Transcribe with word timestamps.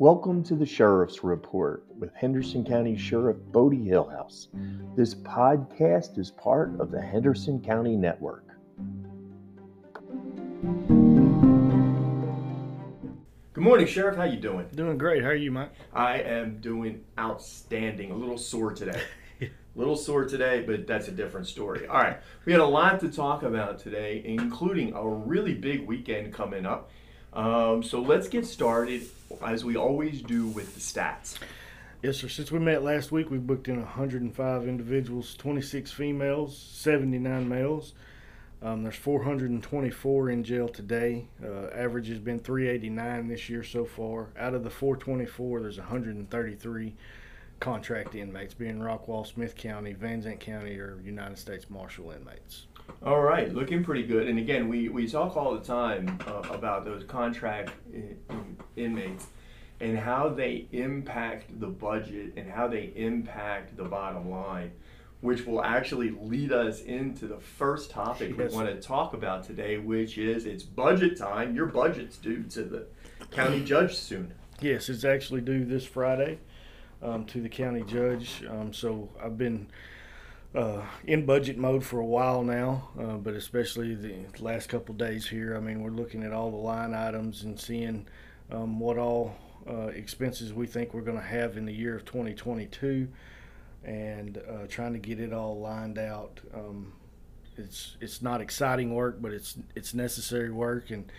Welcome 0.00 0.42
to 0.44 0.56
the 0.56 0.66
Sheriff's 0.66 1.22
Report 1.22 1.84
with 1.96 2.12
Henderson 2.16 2.64
County 2.64 2.96
Sheriff 2.96 3.36
Botie 3.52 3.86
Hillhouse. 3.86 4.48
This 4.96 5.14
podcast 5.14 6.18
is 6.18 6.32
part 6.32 6.80
of 6.80 6.90
the 6.90 7.00
Henderson 7.00 7.60
County 7.60 7.94
Network. 7.94 8.44
Good 13.52 13.62
morning, 13.62 13.86
Sheriff. 13.86 14.16
How 14.16 14.24
you 14.24 14.40
doing? 14.40 14.66
Doing 14.74 14.98
great. 14.98 15.22
How 15.22 15.28
are 15.28 15.34
you, 15.36 15.52
Mike? 15.52 15.70
I 15.92 16.18
am 16.22 16.58
doing 16.60 17.04
outstanding. 17.16 18.10
A 18.10 18.16
little 18.16 18.36
sore 18.36 18.72
today. 18.72 19.00
A 19.40 19.48
little 19.76 19.96
sore 19.96 20.24
today, 20.24 20.64
but 20.66 20.88
that's 20.88 21.06
a 21.08 21.12
different 21.12 21.46
story. 21.46 21.86
All 21.86 21.98
right, 21.98 22.18
we 22.44 22.52
had 22.52 22.60
a 22.60 22.66
lot 22.66 23.00
to 23.00 23.08
talk 23.10 23.42
about 23.42 23.80
today, 23.80 24.22
including 24.24 24.92
a 24.94 25.04
really 25.04 25.54
big 25.54 25.86
weekend 25.86 26.32
coming 26.32 26.64
up. 26.64 26.90
Um, 27.32 27.82
so 27.82 28.00
let's 28.00 28.28
get 28.28 28.46
started, 28.46 29.02
as 29.42 29.64
we 29.64 29.76
always 29.76 30.22
do, 30.22 30.46
with 30.48 30.74
the 30.74 30.80
stats. 30.80 31.38
Yes, 32.02 32.18
sir. 32.18 32.28
Since 32.28 32.52
we 32.52 32.58
met 32.58 32.82
last 32.82 33.10
week, 33.10 33.30
we've 33.30 33.46
booked 33.46 33.68
in 33.68 33.78
105 33.80 34.68
individuals, 34.68 35.34
26 35.36 35.90
females, 35.90 36.56
79 36.56 37.48
males. 37.48 37.94
Um, 38.60 38.82
there's 38.82 38.96
424 38.96 40.30
in 40.30 40.44
jail 40.44 40.68
today. 40.68 41.28
Uh, 41.42 41.66
average 41.74 42.08
has 42.08 42.18
been 42.18 42.38
389 42.38 43.28
this 43.28 43.48
year 43.48 43.62
so 43.62 43.84
far. 43.84 44.28
Out 44.38 44.54
of 44.54 44.64
the 44.64 44.70
424, 44.70 45.60
there's 45.60 45.78
133 45.78 46.94
contract 47.60 48.14
inmates, 48.14 48.54
being 48.54 48.78
Rockwall, 48.78 49.26
Smith 49.26 49.56
County, 49.56 49.92
Van 49.92 50.22
Zandt 50.22 50.40
County, 50.40 50.78
or 50.78 51.00
United 51.04 51.38
States 51.38 51.70
Marshal 51.70 52.10
inmates. 52.10 52.66
All 53.04 53.20
right, 53.20 53.52
looking 53.54 53.84
pretty 53.84 54.04
good. 54.04 54.28
And 54.28 54.38
again, 54.38 54.68
we, 54.68 54.88
we 54.88 55.06
talk 55.06 55.36
all 55.36 55.54
the 55.54 55.64
time 55.64 56.18
uh, 56.26 56.48
about 56.50 56.84
those 56.84 57.04
contract 57.04 57.70
in, 57.92 58.16
in 58.30 58.56
inmates 58.76 59.26
and 59.80 59.98
how 59.98 60.28
they 60.28 60.66
impact 60.72 61.60
the 61.60 61.66
budget 61.66 62.32
and 62.36 62.50
how 62.50 62.66
they 62.68 62.92
impact 62.96 63.76
the 63.76 63.84
bottom 63.84 64.30
line, 64.30 64.70
which 65.20 65.44
will 65.46 65.62
actually 65.62 66.10
lead 66.10 66.52
us 66.52 66.80
into 66.82 67.26
the 67.26 67.38
first 67.38 67.90
topic 67.90 68.34
Yes. 68.38 68.50
we 68.50 68.56
want 68.56 68.68
to 68.68 68.80
talk 68.80 69.12
about 69.12 69.44
today, 69.44 69.78
which 69.78 70.16
is 70.16 70.46
it's 70.46 70.62
budget 70.62 71.18
time. 71.18 71.54
Your 71.54 71.66
budget's 71.66 72.16
due 72.16 72.44
to 72.44 72.62
the 72.62 72.86
county 73.30 73.62
judge 73.62 73.94
soon. 73.96 74.32
Yes, 74.60 74.88
it's 74.88 75.04
actually 75.04 75.40
due 75.40 75.64
this 75.64 75.84
Friday 75.84 76.38
um, 77.02 77.26
to 77.26 77.40
the 77.42 77.48
county 77.48 77.82
judge. 77.82 78.44
Um, 78.48 78.72
so 78.72 79.10
I've 79.22 79.36
been 79.36 79.66
uh, 80.54 80.82
in 81.04 81.26
budget 81.26 81.58
mode 81.58 81.84
for 81.84 81.98
a 81.98 82.04
while 82.04 82.42
now, 82.44 82.88
uh, 82.98 83.16
but 83.16 83.34
especially 83.34 83.94
the 83.94 84.14
last 84.38 84.68
couple 84.68 84.94
days 84.94 85.26
here. 85.26 85.56
I 85.56 85.60
mean, 85.60 85.82
we're 85.82 85.90
looking 85.90 86.22
at 86.22 86.32
all 86.32 86.50
the 86.50 86.56
line 86.56 86.94
items 86.94 87.42
and 87.42 87.58
seeing 87.58 88.06
um, 88.52 88.78
what 88.78 88.96
all 88.96 89.34
uh, 89.68 89.88
expenses 89.88 90.52
we 90.52 90.66
think 90.66 90.94
we're 90.94 91.00
going 91.00 91.18
to 91.18 91.24
have 91.24 91.56
in 91.56 91.64
the 91.64 91.72
year 91.72 91.96
of 91.96 92.04
2022, 92.04 93.08
and 93.84 94.38
uh, 94.38 94.66
trying 94.68 94.92
to 94.92 94.98
get 94.98 95.18
it 95.18 95.32
all 95.32 95.58
lined 95.58 95.98
out. 95.98 96.40
Um, 96.54 96.92
it's 97.56 97.96
it's 98.00 98.22
not 98.22 98.40
exciting 98.40 98.94
work, 98.94 99.20
but 99.20 99.32
it's 99.32 99.56
it's 99.74 99.92
necessary 99.92 100.50
work, 100.50 100.90
and 100.90 101.10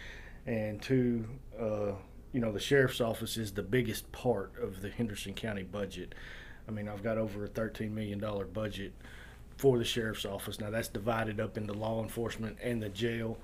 and 0.45 0.81
two, 0.81 1.27
uh, 1.59 1.91
you 2.31 2.39
know, 2.39 2.51
the 2.51 2.59
sheriff's 2.59 3.01
office 3.01 3.35
is 3.35 3.51
the 3.51 3.63
biggest 3.63 4.09
part 4.11 4.53
of 4.61 4.81
the 4.81 4.89
Henderson 4.89 5.33
County 5.33 5.63
budget. 5.63 6.15
I 6.67 6.71
mean, 6.71 6.87
I've 6.87 7.03
got 7.03 7.17
over 7.17 7.45
a 7.45 7.47
$13 7.47 7.91
million 7.91 8.19
budget 8.51 8.93
for 9.57 9.77
the 9.77 9.85
sheriff's 9.85 10.25
office. 10.25 10.59
Now, 10.59 10.69
that's 10.69 10.87
divided 10.87 11.39
up 11.39 11.57
into 11.57 11.73
law 11.73 12.01
enforcement 12.01 12.57
and 12.61 12.81
the 12.81 12.89
jail. 12.89 13.37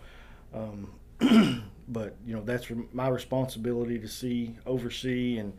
Um, 0.53 0.92
but, 1.88 2.16
you 2.26 2.36
know, 2.36 2.42
that's 2.44 2.68
my 2.92 3.08
responsibility 3.08 4.00
to 4.00 4.08
see, 4.08 4.58
oversee, 4.66 5.38
and 5.38 5.53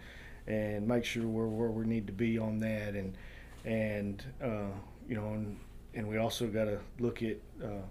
and 0.46 0.86
make 0.86 1.04
sure 1.04 1.24
we're 1.24 1.46
where 1.46 1.70
we 1.70 1.86
need 1.86 2.06
to 2.06 2.12
be 2.12 2.38
on 2.38 2.58
that. 2.60 2.94
And, 2.94 3.16
and 3.64 4.22
uh, 4.42 4.72
you 5.08 5.14
know, 5.14 5.28
and, 5.28 5.58
and 5.94 6.08
we 6.08 6.16
also 6.16 6.46
got 6.46 6.64
to 6.64 6.78
look 6.98 7.22
at 7.22 7.36
uh, 7.62 7.82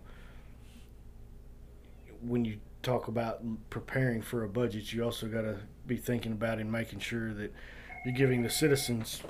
when 2.22 2.46
you 2.46 2.58
talk 2.84 3.08
about 3.08 3.42
preparing 3.70 4.22
for 4.22 4.44
a 4.44 4.50
budget, 4.50 4.92
you 4.92 5.04
also 5.04 5.28
got 5.28 5.42
to 5.42 5.58
be 5.88 5.98
thinking 5.98 6.32
about 6.32 6.60
and 6.60 6.72
making 6.72 7.00
sure 7.00 7.34
that 7.34 7.54
you're 8.06 8.16
giving 8.16 8.42
the 8.44 8.50
citizens. 8.50 9.22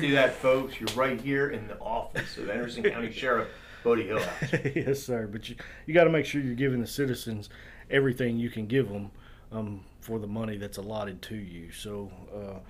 See 0.00 0.12
that, 0.12 0.32
folks? 0.36 0.80
You're 0.80 0.88
right 0.96 1.20
here 1.20 1.50
in 1.50 1.68
the 1.68 1.78
office 1.78 2.38
of 2.38 2.48
Anderson 2.48 2.82
County 2.84 3.12
Sheriff 3.12 3.48
Botie 3.84 4.08
Hillhouse. 4.08 4.74
yes, 4.86 5.02
sir. 5.02 5.28
But 5.30 5.46
you 5.50 5.56
you 5.84 5.92
got 5.92 6.04
to 6.04 6.10
make 6.10 6.24
sure 6.24 6.40
you're 6.40 6.54
giving 6.54 6.80
the 6.80 6.86
citizens 6.86 7.50
everything 7.90 8.38
you 8.38 8.48
can 8.48 8.66
give 8.66 8.88
them 8.88 9.10
um, 9.52 9.84
for 10.00 10.18
the 10.18 10.26
money 10.26 10.56
that's 10.56 10.78
allotted 10.78 11.20
to 11.22 11.36
you. 11.36 11.70
So. 11.70 12.10
Uh, 12.34 12.60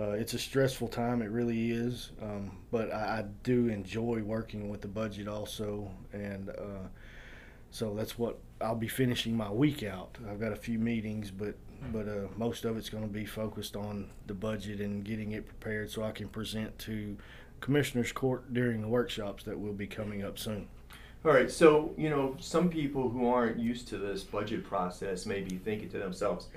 uh, 0.00 0.12
it's 0.12 0.34
a 0.34 0.38
stressful 0.38 0.86
time, 0.86 1.20
it 1.20 1.30
really 1.30 1.72
is, 1.72 2.12
um, 2.22 2.52
but 2.70 2.92
I, 2.94 2.96
I 2.96 3.24
do 3.42 3.66
enjoy 3.66 4.22
working 4.22 4.68
with 4.68 4.80
the 4.80 4.88
budget 4.88 5.26
also, 5.26 5.90
and 6.12 6.48
uh, 6.50 6.86
so 7.72 7.92
that's 7.94 8.16
what 8.16 8.38
I'll 8.60 8.76
be 8.76 8.86
finishing 8.86 9.36
my 9.36 9.50
week 9.50 9.82
out. 9.82 10.16
I've 10.30 10.38
got 10.38 10.52
a 10.52 10.56
few 10.56 10.78
meetings, 10.78 11.32
but 11.32 11.56
but 11.92 12.08
uh, 12.08 12.28
most 12.36 12.64
of 12.64 12.76
it's 12.76 12.88
going 12.88 13.04
to 13.04 13.12
be 13.12 13.24
focused 13.24 13.76
on 13.76 14.10
the 14.26 14.34
budget 14.34 14.80
and 14.80 15.04
getting 15.04 15.32
it 15.32 15.46
prepared 15.46 15.90
so 15.90 16.02
I 16.02 16.12
can 16.12 16.28
present 16.28 16.78
to 16.80 17.16
Commissioners 17.60 18.12
Court 18.12 18.52
during 18.52 18.80
the 18.80 18.88
workshops 18.88 19.44
that 19.44 19.58
will 19.58 19.72
be 19.72 19.86
coming 19.86 20.24
up 20.24 20.38
soon. 20.38 20.68
All 21.24 21.32
right, 21.32 21.50
so 21.50 21.94
you 21.98 22.08
know, 22.08 22.36
some 22.40 22.70
people 22.70 23.10
who 23.10 23.28
aren't 23.28 23.58
used 23.58 23.88
to 23.88 23.98
this 23.98 24.22
budget 24.22 24.64
process 24.64 25.26
may 25.26 25.40
be 25.42 25.56
thinking 25.56 25.90
to 25.90 25.98
themselves, 25.98 26.48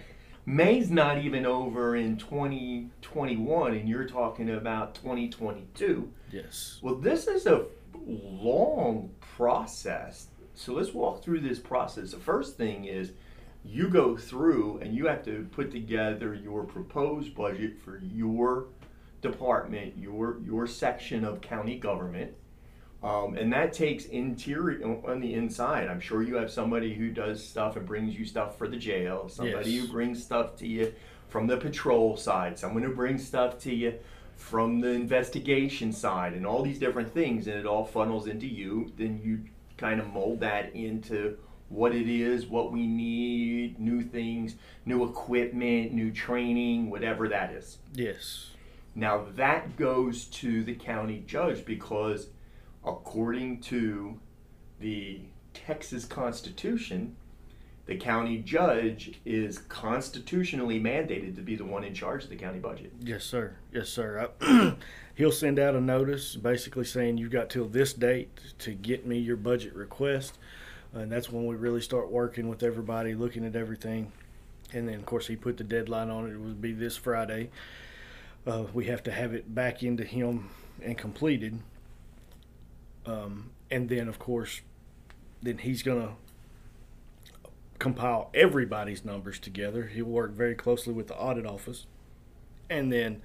May's 0.46 0.92
not 0.92 1.20
even 1.20 1.46
over 1.46 1.96
in 1.96 2.18
2021, 2.18 3.74
and 3.74 3.88
you're 3.88 4.08
talking 4.08 4.50
about 4.50 4.94
2022. 4.96 6.12
Yes. 6.32 6.80
Well, 6.82 6.96
this 6.96 7.28
is 7.28 7.46
a 7.46 7.66
long 8.06 9.10
process. 9.22 10.28
So 10.54 10.74
let's 10.74 10.94
walk 10.94 11.24
through 11.24 11.40
this 11.40 11.60
process. 11.60 12.12
The 12.12 12.18
first 12.18 12.58
thing 12.58 12.86
is 12.86 13.14
you 13.66 13.88
go 13.90 14.18
through 14.18 14.80
and 14.82 14.96
you 14.96 15.08
have 15.08 15.24
to 15.26 15.48
put 15.52 15.72
together 15.72 16.34
your 16.34 16.64
proposed 16.64 17.34
budget 17.36 17.80
for 17.80 17.98
your 18.00 18.68
department, 19.22 19.98
your 19.98 20.40
your 20.46 20.68
section 20.68 21.24
of 21.24 21.42
county 21.42 21.78
government. 21.78 22.34
Um, 23.02 23.36
and 23.36 23.52
that 23.52 23.74
takes 23.74 24.06
interior 24.06 24.86
on 25.06 25.20
the 25.20 25.34
inside. 25.34 25.90
I'm 25.90 26.00
sure 26.00 26.24
you 26.24 26.36
have 26.36 26.50
somebody 26.50 26.94
who 26.94 27.10
does 27.10 27.46
stuff 27.46 27.76
and 27.76 27.86
brings 27.86 28.18
you 28.18 28.24
stuff 28.24 28.58
for 28.58 28.68
the 28.68 28.78
jail, 28.78 29.28
somebody 29.28 29.72
Yes. 29.72 29.86
who 29.86 29.92
brings 29.92 30.24
stuff 30.24 30.56
to 30.58 30.68
you 30.68 30.94
from 31.28 31.48
the 31.48 31.58
patrol 31.58 32.16
side, 32.16 32.58
someone 32.58 32.84
who 32.84 32.94
brings 32.96 33.26
stuff 33.28 33.60
to 33.60 33.76
you 33.76 33.96
from 34.38 34.80
the 34.80 34.90
investigation 34.92 35.92
side, 35.92 36.34
and 36.34 36.46
all 36.46 36.64
these 36.64 36.80
different 36.80 37.14
things, 37.14 37.48
and 37.48 37.58
it 37.60 37.66
all 37.66 37.84
funnels 37.84 38.26
into 38.28 38.48
you. 38.48 38.92
Then 38.98 39.20
you 39.22 39.42
kind 39.78 40.00
of 40.00 40.08
mold 40.08 40.40
that 40.40 40.74
into 40.74 41.38
what 41.74 41.96
it 41.96 42.08
is, 42.08 42.46
what 42.46 42.72
we 42.72 42.86
need, 42.86 43.80
new 43.80 44.04
things, 44.04 44.56
new 44.86 45.04
equipment, 45.04 45.92
new 45.92 46.12
training, 46.12 46.90
whatever 46.90 47.28
that 47.28 47.52
is. 47.52 47.80
Yes. 47.94 48.52
Now 48.94 49.26
that 49.36 49.76
goes 49.76 50.26
to 50.26 50.64
the 50.64 50.76
county 50.76 51.24
judge 51.26 51.66
because 51.66 52.28
according 52.86 53.62
to 53.62 54.20
the 54.80 55.22
Texas 55.54 56.06
Constitution, 56.06 57.16
the 57.86 57.98
county 57.98 58.38
judge 58.38 59.20
is 59.26 59.58
constitutionally 59.58 60.80
mandated 60.80 61.36
to 61.36 61.42
be 61.42 61.56
the 61.56 61.66
one 61.66 61.84
in 61.84 61.94
charge 61.94 62.24
of 62.24 62.30
the 62.30 62.36
county 62.36 62.60
budget. 62.60 62.94
Yes, 63.02 63.24
sir. 63.24 63.56
Yes, 63.74 63.90
sir. 63.90 64.30
I, 64.40 64.76
he'll 65.16 65.32
send 65.32 65.58
out 65.58 65.76
a 65.76 65.82
notice 65.82 66.36
basically 66.36 66.86
saying 66.86 67.18
you've 67.18 67.32
got 67.32 67.50
till 67.50 67.68
this 67.68 67.94
date 67.94 68.30
to 68.60 68.74
get 68.74 69.08
me 69.08 69.18
your 69.18 69.38
budget 69.38 69.74
request. 69.76 70.38
And 70.94 71.12
that's 71.12 71.32
when 71.32 71.46
we 71.46 71.56
really 71.56 71.82
start 71.82 72.12
working 72.12 72.50
with 72.50 72.64
everybody, 72.64 73.16
looking 73.16 73.46
at 73.46 73.56
everything. 73.56 74.12
And 74.72 74.88
then, 74.88 74.96
of 74.96 75.06
course, 75.06 75.28
he 75.28 75.36
put 75.36 75.58
the 75.58 75.64
deadline 75.64 76.10
on 76.10 76.28
it. 76.28 76.34
It 76.34 76.40
would 76.40 76.62
be 76.62 76.72
this 76.72 76.98
Friday. 76.98 77.50
Uh, 78.46 78.66
we 78.74 78.86
have 78.86 79.04
to 79.04 79.12
have 79.12 79.34
it 79.34 79.54
back 79.54 79.84
into 79.84 80.04
him 80.04 80.50
and 80.82 80.98
completed. 80.98 81.60
Um, 83.06 83.52
and 83.72 83.90
then, 83.90 84.08
of 84.08 84.20
course, 84.20 84.62
then 85.42 85.60
he's 85.60 85.84
going 85.84 86.02
to 86.02 86.14
compile 87.80 88.30
everybody's 88.34 89.04
numbers 89.04 89.40
together. 89.40 89.88
He'll 89.88 90.06
work 90.06 90.32
very 90.34 90.56
closely 90.56 90.94
with 90.94 91.08
the 91.08 91.16
audit 91.16 91.46
office 91.46 91.86
and 92.74 92.92
then 92.92 93.22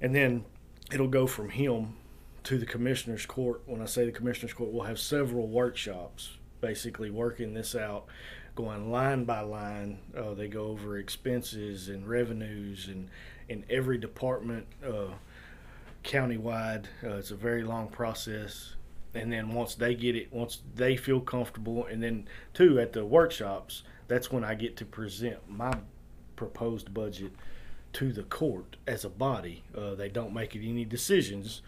and 0.00 0.14
then 0.14 0.44
it'll 0.92 1.08
go 1.08 1.26
from 1.26 1.50
him 1.50 1.94
to 2.42 2.58
the 2.58 2.66
commissioner's 2.66 3.26
court 3.26 3.62
when 3.66 3.80
i 3.80 3.84
say 3.84 4.04
the 4.04 4.12
commissioner's 4.12 4.52
court 4.52 4.70
we'll 4.70 4.84
have 4.84 4.98
several 4.98 5.48
workshops 5.48 6.38
basically 6.60 7.10
working 7.10 7.54
this 7.54 7.74
out 7.74 8.06
going 8.54 8.90
line 8.90 9.24
by 9.24 9.40
line 9.40 9.98
uh, 10.16 10.32
they 10.34 10.48
go 10.48 10.66
over 10.66 10.98
expenses 10.98 11.88
and 11.88 12.08
revenues 12.08 12.88
and 12.88 13.08
in 13.48 13.64
every 13.68 13.98
department 13.98 14.66
uh, 14.84 15.08
countywide 16.02 16.86
uh, 17.04 17.16
it's 17.16 17.30
a 17.30 17.36
very 17.36 17.62
long 17.62 17.88
process 17.88 18.76
and 19.16 19.32
then 19.32 19.54
once 19.54 19.74
they 19.74 19.94
get 19.94 20.14
it, 20.14 20.32
once 20.32 20.60
they 20.74 20.96
feel 20.96 21.20
comfortable, 21.20 21.86
and 21.86 22.02
then 22.02 22.28
two 22.52 22.78
at 22.78 22.92
the 22.92 23.04
workshops, 23.04 23.82
that's 24.08 24.30
when 24.30 24.44
I 24.44 24.54
get 24.54 24.76
to 24.76 24.84
present 24.84 25.38
my 25.48 25.72
proposed 26.36 26.92
budget 26.92 27.32
to 27.94 28.12
the 28.12 28.24
court 28.24 28.76
as 28.86 29.04
a 29.04 29.08
body. 29.08 29.64
Uh, 29.76 29.94
they 29.94 30.08
don't 30.08 30.34
make 30.34 30.54
any 30.54 30.84
decisions. 30.84 31.62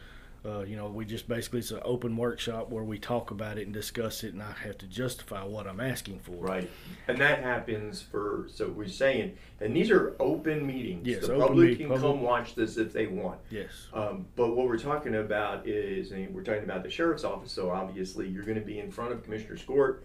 Uh, 0.44 0.61
you 0.61 0.76
know, 0.76 0.87
we 0.87 1.05
just 1.05 1.29
basically 1.29 1.58
it's 1.58 1.73
an 1.73 1.81
open 1.85 2.17
workshop 2.17 2.70
where 2.70 2.85
we 2.85 2.99
talk 2.99 3.32
about 3.32 3.58
it 3.58 3.64
and 3.67 3.75
discuss 3.75 4.23
it, 4.23 4.35
and 4.35 4.43
I 4.43 4.52
have 4.64 4.79
to 4.79 4.87
justify 4.87 5.43
what 5.44 5.67
I'm 5.67 5.81
asking 5.81 6.20
for. 6.20 6.37
Right, 6.37 6.70
and 7.08 7.19
that 7.19 7.43
happens 7.43 8.00
for 8.00 8.46
so 8.49 8.69
we're 8.69 8.87
saying, 8.87 9.37
and 9.61 9.75
these 9.75 9.90
are 9.90 10.14
open 10.20 10.64
meetings. 10.64 11.06
Yes, 11.06 11.26
the 11.26 11.37
public 11.37 11.70
meet- 11.70 11.79
can 11.79 11.88
public- 11.88 12.02
come 12.02 12.23
watch 12.23 12.55
this 12.55 12.76
if 12.76 12.93
they 12.93 13.08
want. 13.08 13.40
Yes. 13.50 13.88
Um, 13.93 14.26
but 14.37 14.55
what 14.55 14.69
we're 14.69 14.79
talking 14.79 15.17
about 15.17 15.67
is, 15.67 16.12
and 16.12 16.32
we're 16.32 16.44
talking 16.44 16.62
about 16.64 16.84
the 16.84 16.91
sheriff's 16.91 17.25
office. 17.25 17.50
So 17.50 17.70
obviously, 17.70 18.29
you're 18.29 18.44
going 18.44 18.61
to 18.61 18.64
be 18.64 18.79
in 18.79 18.93
front 18.93 19.12
of 19.12 19.25
Commissioner's 19.25 19.62
Court, 19.62 20.05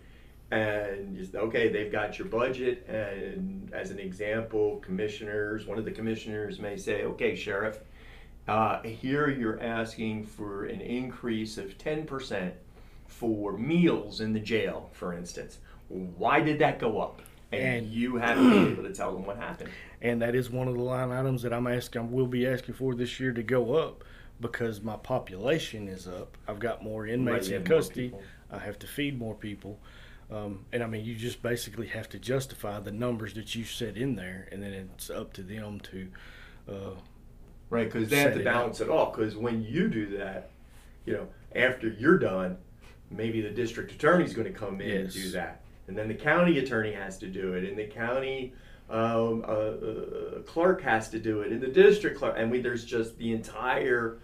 and 0.50 1.16
just 1.16 1.36
okay, 1.36 1.70
they've 1.70 1.92
got 1.92 2.18
your 2.18 2.28
budget. 2.28 2.88
And 2.88 3.72
as 3.72 3.92
an 3.92 4.00
example, 4.00 4.78
commissioners, 4.84 5.68
one 5.68 5.78
of 5.78 5.86
the 5.86 5.92
commissioners 5.92 6.60
may 6.60 6.76
say, 6.76 7.04
"Okay, 7.04 7.36
sheriff, 7.36 7.80
uh, 8.48 8.82
here 8.84 9.30
you're 9.30 9.62
asking 9.62 10.26
for 10.26 10.66
an 10.66 10.82
increase 10.82 11.58
of 11.58 11.78
ten 11.78 12.06
percent 12.06 12.54
for 13.08 13.58
meals 13.58 14.22
in 14.22 14.34
the 14.34 14.40
jail, 14.40 14.90
for 14.94 15.14
instance. 15.14 15.60
Why 15.88 16.40
did 16.42 16.60
that 16.60 16.80
go 16.80 17.00
up?" 17.00 17.22
And, 17.52 17.86
And- 17.86 17.88
you 17.88 18.16
have 18.18 18.38
to 18.38 18.50
be 18.50 18.72
able 18.72 18.84
to 18.84 18.94
tell 18.94 19.14
them 19.14 19.26
what 19.26 19.38
happened. 19.38 19.70
and 20.02 20.22
that 20.22 20.36
is 20.36 20.50
one 20.50 20.68
of 20.68 20.74
the 20.76 20.82
line 20.82 21.12
items 21.12 21.44
that 21.44 21.54
I'm 21.54 21.68
asking, 21.68 22.12
will 22.12 22.28
be 22.28 22.46
asking 22.48 22.74
for 22.76 22.96
this 22.96 23.20
year 23.20 23.32
to 23.34 23.44
go 23.44 23.76
up 23.76 24.04
because 24.42 24.82
my 24.82 24.98
population 24.98 25.88
is 25.88 26.08
up. 26.08 26.36
I've 26.48 26.60
got 26.60 26.84
more 26.84 27.06
inmates 27.08 27.48
you 27.50 27.58
in 27.58 27.64
custody. 27.64 28.14
I 28.52 28.58
have 28.60 28.78
to 28.80 28.88
feed 28.88 29.18
more 29.18 29.36
people, 29.36 29.80
um, 30.32 30.66
and 30.74 30.84
I 30.84 30.88
mean, 30.88 31.06
you 31.06 31.16
just 31.16 31.42
basically 31.42 31.88
have 31.88 32.10
to 32.10 32.20
justify 32.20 32.80
the 32.80 32.92
numbers 32.92 33.34
that 33.36 33.56
you 33.56 33.64
set 33.64 33.96
in 33.98 34.16
there, 34.16 34.48
and 34.52 34.62
then 34.62 34.74
it's 34.74 35.10
up 35.10 35.32
to 35.34 35.44
them 35.44 35.80
to. 35.92 36.08
Uh, 36.68 36.90
Right, 37.70 37.92
because 37.92 38.10
they 38.10 38.18
have 38.18 38.36
to 38.36 38.44
balance 38.44 38.82
it 38.82 38.90
all. 38.90 39.12
Because 39.12 39.36
when 39.36 39.64
you 39.64 39.88
do 39.88 40.18
that, 40.18 40.52
you 41.06 41.14
know, 41.14 41.28
after 41.56 41.88
you're 41.90 42.20
done, 42.20 42.58
maybe 43.10 43.42
the 43.42 43.50
district 43.50 43.92
attorney's 43.92 44.34
going 44.34 44.52
to 44.52 44.58
come 44.58 44.82
in 44.82 45.02
and 45.02 45.12
do 45.12 45.32
that, 45.32 45.62
and 45.88 45.98
then 45.98 46.08
the 46.08 46.14
county 46.14 46.60
attorney 46.60 46.94
has 46.94 47.18
to 47.20 47.28
do 47.28 47.54
it, 47.54 47.64
and 47.64 47.78
the 47.78 47.88
county 47.88 48.54
um, 48.90 49.44
uh, 49.48 49.52
uh, 49.52 50.42
clerk 50.46 50.82
has 50.82 51.10
to 51.10 51.20
do 51.20 51.42
it, 51.42 51.52
and 51.52 51.62
the 51.62 51.68
district 51.68 52.20
clerk, 52.20 52.36
and 52.38 52.52
we, 52.52 52.62
there's 52.62 52.86
just 52.86 53.18
the 53.18 53.32
entire 53.32 54.20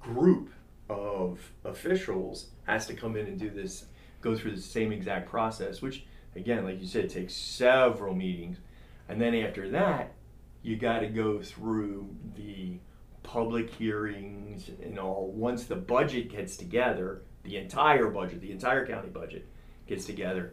group 0.00 0.50
of 0.88 1.38
officials 1.64 2.48
has 2.64 2.86
to 2.86 2.94
come 2.94 3.16
in 3.16 3.26
and 3.26 3.38
do 3.38 3.50
this, 3.50 3.86
go 4.20 4.36
through 4.36 4.54
the 4.54 4.60
same 4.60 4.92
exact 4.92 5.28
process, 5.28 5.80
which 5.80 6.04
again, 6.36 6.64
like 6.64 6.80
you 6.80 6.86
said, 6.86 7.08
takes 7.08 7.34
several 7.34 8.14
meetings, 8.14 8.58
and 9.08 9.20
then 9.20 9.34
after 9.34 9.68
that, 9.70 10.12
you 10.62 10.76
got 10.76 11.00
to 11.00 11.06
go 11.06 11.40
through 11.42 12.08
the 12.36 12.78
public 13.22 13.70
hearings 13.70 14.70
and 14.82 14.98
all. 14.98 15.30
Once 15.34 15.64
the 15.64 15.76
budget 15.76 16.30
gets 16.30 16.56
together, 16.56 17.22
the 17.44 17.56
entire 17.56 18.08
budget, 18.08 18.40
the 18.40 18.50
entire 18.52 18.86
county 18.86 19.08
budget 19.08 19.46
gets 19.86 20.04
together, 20.04 20.52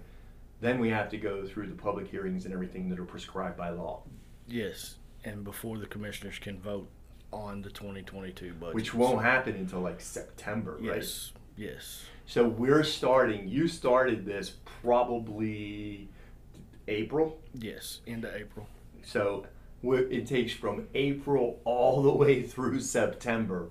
then 0.61 0.79
we 0.79 0.89
have 0.89 1.09
to 1.09 1.17
go 1.17 1.45
through 1.45 1.67
the 1.67 1.75
public 1.75 2.07
hearings 2.07 2.45
and 2.45 2.53
everything 2.53 2.89
that 2.89 2.99
are 2.99 3.05
prescribed 3.05 3.57
by 3.57 3.69
law, 3.69 4.01
yes, 4.47 4.95
and 5.23 5.43
before 5.43 5.77
the 5.77 5.85
commissioners 5.85 6.39
can 6.39 6.59
vote 6.59 6.87
on 7.31 7.61
the 7.61 7.69
2022 7.69 8.53
budget, 8.53 8.75
which 8.75 8.93
won't 8.93 9.21
happen 9.21 9.55
until 9.55 9.81
like 9.81 9.99
September, 10.01 10.77
right? 10.79 10.95
Yes, 10.97 11.31
yes, 11.57 12.05
So 12.25 12.47
we're 12.47 12.83
starting. 12.83 13.47
You 13.47 13.67
started 13.67 14.25
this 14.25 14.53
probably 14.81 16.07
April. 16.87 17.39
yes, 17.53 17.99
into 18.05 18.33
April. 18.35 18.67
So 19.03 19.45
it 19.83 20.27
takes 20.27 20.53
from 20.53 20.87
April 20.93 21.59
all 21.63 22.01
the 22.01 22.11
way 22.11 22.41
through 22.41 22.81
September 22.81 23.69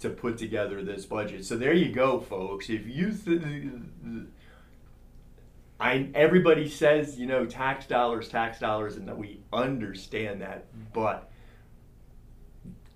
to 0.00 0.10
put 0.10 0.38
together 0.38 0.82
this 0.82 1.06
budget. 1.06 1.44
So 1.44 1.56
there 1.56 1.72
you 1.72 1.90
go, 1.90 2.20
folks. 2.20 2.68
If 2.68 2.86
you, 2.86 3.12
th- 3.12 3.42
I 5.78 6.08
everybody 6.14 6.68
says 6.68 7.18
you 7.18 7.26
know 7.26 7.46
tax 7.46 7.86
dollars, 7.86 8.28
tax 8.28 8.58
dollars, 8.58 8.96
and 8.96 9.08
that 9.08 9.16
we 9.16 9.40
understand 9.52 10.40
that, 10.42 10.66
but 10.92 11.30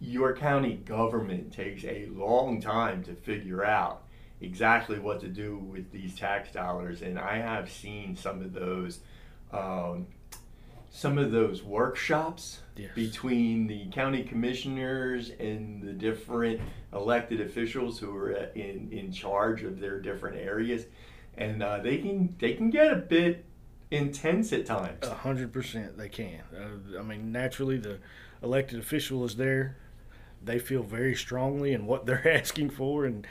your 0.01 0.35
county 0.35 0.75
government 0.75 1.53
takes 1.53 1.85
a 1.85 2.07
long 2.13 2.61
time 2.61 3.03
to 3.05 3.15
figure 3.15 3.65
out 3.65 4.05
exactly 4.41 4.99
what 4.99 5.21
to 5.21 5.29
do 5.29 5.59
with 5.59 5.93
these 5.93 6.19
tax 6.19 6.51
dollars, 6.53 7.03
and 7.03 7.19
I 7.19 7.37
have 7.37 7.71
seen 7.71 8.17
some 8.17 8.41
of 8.41 8.53
those. 8.53 9.01
Um, 9.53 10.07
some 10.91 11.19
of 11.19 11.31
those 11.33 11.63
workshops 11.63 12.61
Yes. 12.77 12.91
between 12.95 13.67
the 13.67 13.87
county 13.91 14.23
commissioners 14.23 15.31
and 15.39 15.83
the 15.83 15.93
different 15.93 16.61
elected 16.93 17.41
officials 17.41 17.99
who 17.99 18.15
are 18.17 18.33
in, 18.33 18.89
in 18.91 19.13
charge 19.13 19.63
of 19.63 19.81
their 19.81 20.01
different 20.01 20.39
areas, 20.39 20.87
and 21.37 21.63
uh, 21.63 21.79
they 21.79 21.99
can 21.99 22.35
they 22.39 22.55
can 22.55 22.71
get 22.71 22.91
a 22.93 22.97
bit 22.97 23.45
intense 23.91 24.53
at 24.53 24.65
times. 24.67 25.07
A 25.07 25.15
hundred 25.15 25.53
percent, 25.53 25.99
they 25.99 26.09
can. 26.09 26.41
Uh, 26.57 26.99
I 26.99 27.03
mean, 27.03 27.31
naturally, 27.33 27.77
the 27.77 27.99
elected 28.43 28.79
official 28.79 29.25
is 29.25 29.37
there. 29.37 29.77
They 30.43 30.59
feel 30.59 30.83
very 30.83 31.15
strongly 31.15 31.73
in 31.75 31.85
what 31.87 32.07
they're 32.07 32.27
asking 32.39 32.71
for, 32.71 33.05
and 33.05 33.27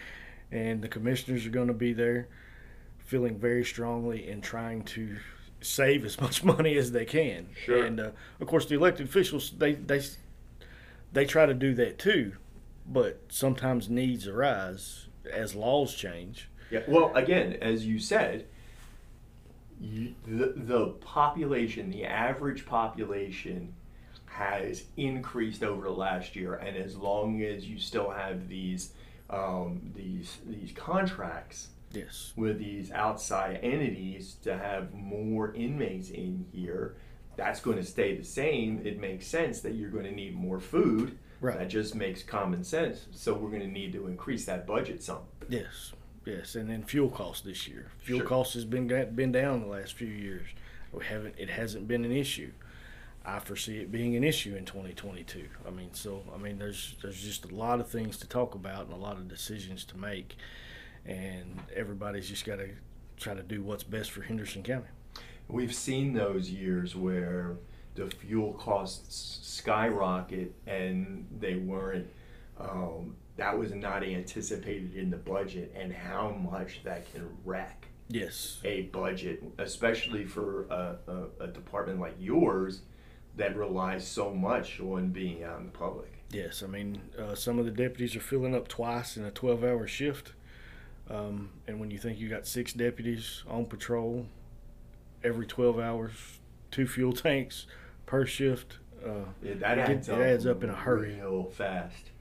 and 0.51 0.81
the 0.83 0.88
commissioners 0.89 1.45
are 1.45 1.50
going 1.51 1.67
to 1.69 1.73
be 1.73 1.94
there, 1.94 2.27
feeling 3.00 3.39
very 3.39 3.65
strongly 3.65 4.27
in 4.29 4.41
trying 4.41 4.83
to 4.83 5.17
save 5.61 6.06
as 6.06 6.19
much 6.21 6.44
money 6.44 6.75
as 6.77 6.91
they 6.91 7.06
can. 7.06 7.50
Sure. 7.65 7.83
And 7.83 8.00
uh, 8.00 8.11
of 8.39 8.47
course, 8.47 8.65
the 8.65 8.75
elected 8.75 9.07
officials 9.07 9.51
they 9.51 9.73
they 9.73 10.01
they 11.11 11.25
try 11.25 11.45
to 11.45 11.53
do 11.53 11.73
that 11.75 11.97
too, 12.00 12.33
but 12.85 13.21
sometimes 13.29 13.89
needs 13.89 14.27
arise 14.27 15.07
as 15.31 15.56
laws 15.56 15.94
change. 15.95 16.50
Yeah. 16.71 16.81
Well, 16.88 17.11
again, 17.15 17.57
as 17.61 17.85
you 17.85 18.00
said, 18.00 18.45
you, 19.79 20.13
the 20.25 20.53
the 20.56 20.85
population, 21.01 21.89
the 21.89 22.06
average 22.06 22.65
population, 22.65 23.73
has 24.25 24.83
increased 24.97 25.63
over 25.63 25.83
the 25.83 25.94
last 25.94 26.35
year, 26.35 26.56
and 26.56 26.77
as 26.77 26.95
long 26.95 27.41
as 27.41 27.65
you 27.65 27.79
still 27.79 28.09
have 28.09 28.47
these 28.47 28.91
um, 29.29 29.91
these 29.95 30.38
these 30.45 30.71
contracts 30.75 31.69
Yes. 31.91 32.33
with 32.35 32.59
these 32.59 32.92
outside 32.92 33.59
entities 33.64 34.35
to 34.44 34.57
have 34.57 34.94
more 34.94 35.54
inmates 35.56 36.09
in 36.11 36.45
here, 36.52 36.95
that's 37.35 37.59
going 37.61 37.78
to 37.78 37.83
stay 37.83 38.16
the 38.16 38.23
same. 38.23 38.81
It 38.85 38.99
makes 38.99 39.25
sense 39.25 39.61
that 39.61 39.73
you're 39.75 39.90
going 39.90 40.06
to 40.06 40.11
need 40.11 40.35
more 40.35 40.59
food. 40.59 41.18
Right. 41.42 41.57
That 41.57 41.69
just 41.69 41.95
makes 41.95 42.21
common 42.21 42.64
sense. 42.64 43.06
So 43.11 43.33
we're 43.33 43.49
going 43.49 43.61
to 43.61 43.68
need 43.68 43.94
to 43.94 44.07
increase 44.07 44.45
that 44.45 44.68
budget 44.68 45.02
some. 45.02 45.19
Yes, 45.47 45.94
yes, 46.25 46.56
and 46.56 46.69
then 46.69 46.83
fuel 46.83 47.09
costs 47.09 47.42
this 47.44 47.66
year. 47.68 47.92
Fuel 47.99 48.19
Sure. 48.19 48.28
costs 48.28 48.54
has 48.56 48.66
been 48.66 48.87
been 49.16 49.31
down 49.31 49.61
the 49.61 49.68
last 49.68 49.94
few 49.94 50.07
years. 50.07 50.47
We 50.92 51.06
haven't. 51.06 51.35
It 51.37 51.49
hasn't 51.49 51.87
been 51.87 52.04
an 52.04 52.11
issue. 52.11 52.52
I 53.25 53.40
foresee 53.40 53.78
it 53.78 53.92
being 53.92 54.16
an 54.16 54.23
issue 54.23 54.56
in 54.56 54.66
2022. 54.66 55.45
I 55.66 55.69
mean, 55.69 55.94
so 55.94 56.23
I 56.33 56.37
mean, 56.37 56.57
there's 56.57 56.95
there's 57.02 57.21
just 57.21 57.45
a 57.45 57.56
lot 57.56 57.80
of 57.80 57.87
things 57.87 58.18
to 58.18 58.28
talk 58.28 58.54
about 58.54 58.85
and 58.85 58.94
a 58.94 58.97
lot 58.97 59.16
of 59.18 59.28
decisions 59.30 59.85
to 59.85 59.97
make, 59.97 60.35
and 61.06 61.59
everybody's 61.75 62.27
just 62.29 62.45
got 62.45 62.57
to 62.57 62.69
try 63.18 63.33
to 63.33 63.44
do 63.44 63.61
what's 63.63 63.83
best 63.83 64.11
for 64.11 64.21
Henderson 64.21 64.63
County. 64.63 64.87
We've 65.47 65.73
seen 65.73 66.13
those 66.13 66.49
years 66.49 66.95
where 66.95 67.57
the 67.95 68.07
fuel 68.07 68.53
costs 68.53 69.39
skyrocket 69.41 70.53
and 70.68 71.27
they 71.39 71.56
weren't, 71.56 72.07
um, 72.59 73.15
that 73.37 73.57
was 73.57 73.73
not 73.73 74.03
anticipated 74.03 74.95
in 74.95 75.09
the 75.09 75.18
budget, 75.18 75.73
and 75.75 75.91
how 75.94 76.29
much 76.31 76.81
that 76.83 77.11
can 77.13 77.27
wreck 77.45 77.87
Yes, 78.09 78.57
a 78.63 78.83
budget, 78.83 79.44
especially 79.59 80.25
for 80.25 80.63
a, 80.69 80.97
a, 81.07 81.44
a 81.44 81.47
department 81.47 81.99
like 81.99 82.15
yours 82.19 82.81
that 83.37 83.56
relies 83.56 84.06
so 84.06 84.33
much 84.33 84.79
on 84.81 85.09
being 85.09 85.44
out 85.44 85.59
in 85.59 85.65
the 85.68 85.71
public. 85.71 86.11
yes. 86.31 86.61
I 86.63 86.68
mean, 86.68 87.01
uh, 87.18 87.35
some 87.35 87.59
of 87.59 87.65
the 87.65 87.71
deputies 87.71 88.15
are 88.15 88.19
filling 88.19 88.53
up 88.56 88.68
twice 88.68 89.15
in 89.15 89.25
a 89.25 89.31
12-hour 89.31 89.87
shift. 89.87 90.33
Um, 91.09 91.49
and 91.68 91.80
when 91.80 91.89
you 91.92 91.97
think 91.97 92.19
you 92.19 92.30
got 92.30 92.45
six 92.45 92.73
deputies 92.73 93.44
on 93.49 93.66
patrol 93.66 94.28
every 95.23 95.47
12 95.47 95.80
hours, 95.80 96.11
two 96.71 96.87
fuel 96.87 97.13
tanks 97.13 97.66
per 98.06 98.25
shift, 98.25 98.78
uh, 99.06 99.25
Yeah, 99.42 99.56
that 99.56 99.78
It- 99.78 99.89
adds 99.89 100.09
it 100.09 100.13
up. 100.13 100.19
adds 100.19 100.45
up 100.45 100.63
in 100.63 100.69
a 100.69 100.75
hurry. 100.75 101.16
real 101.16 101.45
fast. 101.45 102.11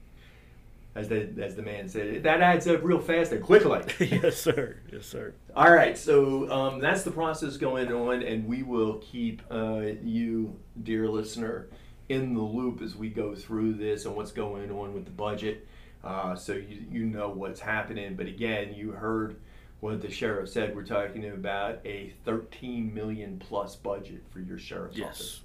As 0.95 1.07
the 1.07 1.29
as 1.41 1.55
the 1.55 1.61
man 1.61 1.87
said, 1.87 2.23
that 2.23 2.41
adds 2.41 2.67
up 2.67 2.83
real 2.83 2.99
fast 2.99 3.31
and 3.31 3.43
quickly. 3.43 3.81
yes, 3.99 4.37
sir. 4.37 4.77
Yes, 4.91 5.05
sir. 5.05 5.33
All 5.55 5.71
right, 5.71 5.95
so 5.97 6.51
um, 6.51 6.79
that's 6.79 7.03
the 7.03 7.11
process 7.11 7.57
going 7.57 7.91
on, 7.91 8.23
and 8.23 8.47
we 8.47 8.63
will 8.63 8.95
keep 8.95 9.41
uh, 9.51 9.81
you, 10.03 10.55
dear 10.81 11.07
listener, 11.07 11.67
in 12.09 12.33
the 12.33 12.41
loop 12.41 12.81
as 12.81 12.95
we 12.95 13.09
go 13.09 13.35
through 13.35 13.73
this 13.73 14.05
and 14.05 14.15
what's 14.15 14.31
going 14.31 14.71
on 14.71 14.93
with 14.95 15.05
the 15.05 15.11
budget. 15.11 15.67
Uh, 16.03 16.35
so 16.35 16.53
you 16.53 16.85
you 16.91 17.05
know 17.05 17.29
what's 17.29 17.59
happening. 17.59 18.15
But 18.15 18.27
again, 18.27 18.73
you 18.73 18.91
heard 18.91 19.35
what 19.79 20.01
the 20.01 20.09
sheriff 20.11 20.49
said. 20.49 20.75
We're 20.75 20.83
talking 20.85 21.29
about 21.29 21.79
a 21.85 22.13
13 22.25 22.93
million 22.93 23.39
plus 23.39 23.75
budget 23.75 24.21
for 24.31 24.39
your 24.39 24.57
sheriff's 24.59 24.97
Yes. 24.97 25.07
office. 25.09 25.41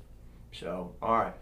So, 0.52 0.92
all 1.02 1.18
right. 1.18 1.34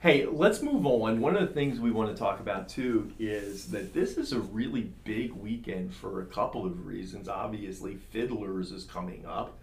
Hey, 0.00 0.26
let's 0.26 0.62
move 0.62 0.86
on. 0.86 1.20
One 1.20 1.34
of 1.36 1.48
the 1.48 1.52
things 1.54 1.80
we 1.80 1.90
want 1.90 2.14
to 2.14 2.16
talk 2.16 2.38
about 2.40 2.68
too 2.68 3.12
is 3.18 3.70
that 3.72 3.92
this 3.92 4.16
is 4.16 4.32
a 4.32 4.38
really 4.38 4.92
big 5.04 5.32
weekend 5.32 5.92
for 5.92 6.22
a 6.22 6.26
couple 6.26 6.64
of 6.64 6.86
reasons. 6.86 7.28
Obviously, 7.28 7.96
Fiddlers 7.96 8.70
is 8.70 8.84
coming 8.84 9.26
up. 9.26 9.58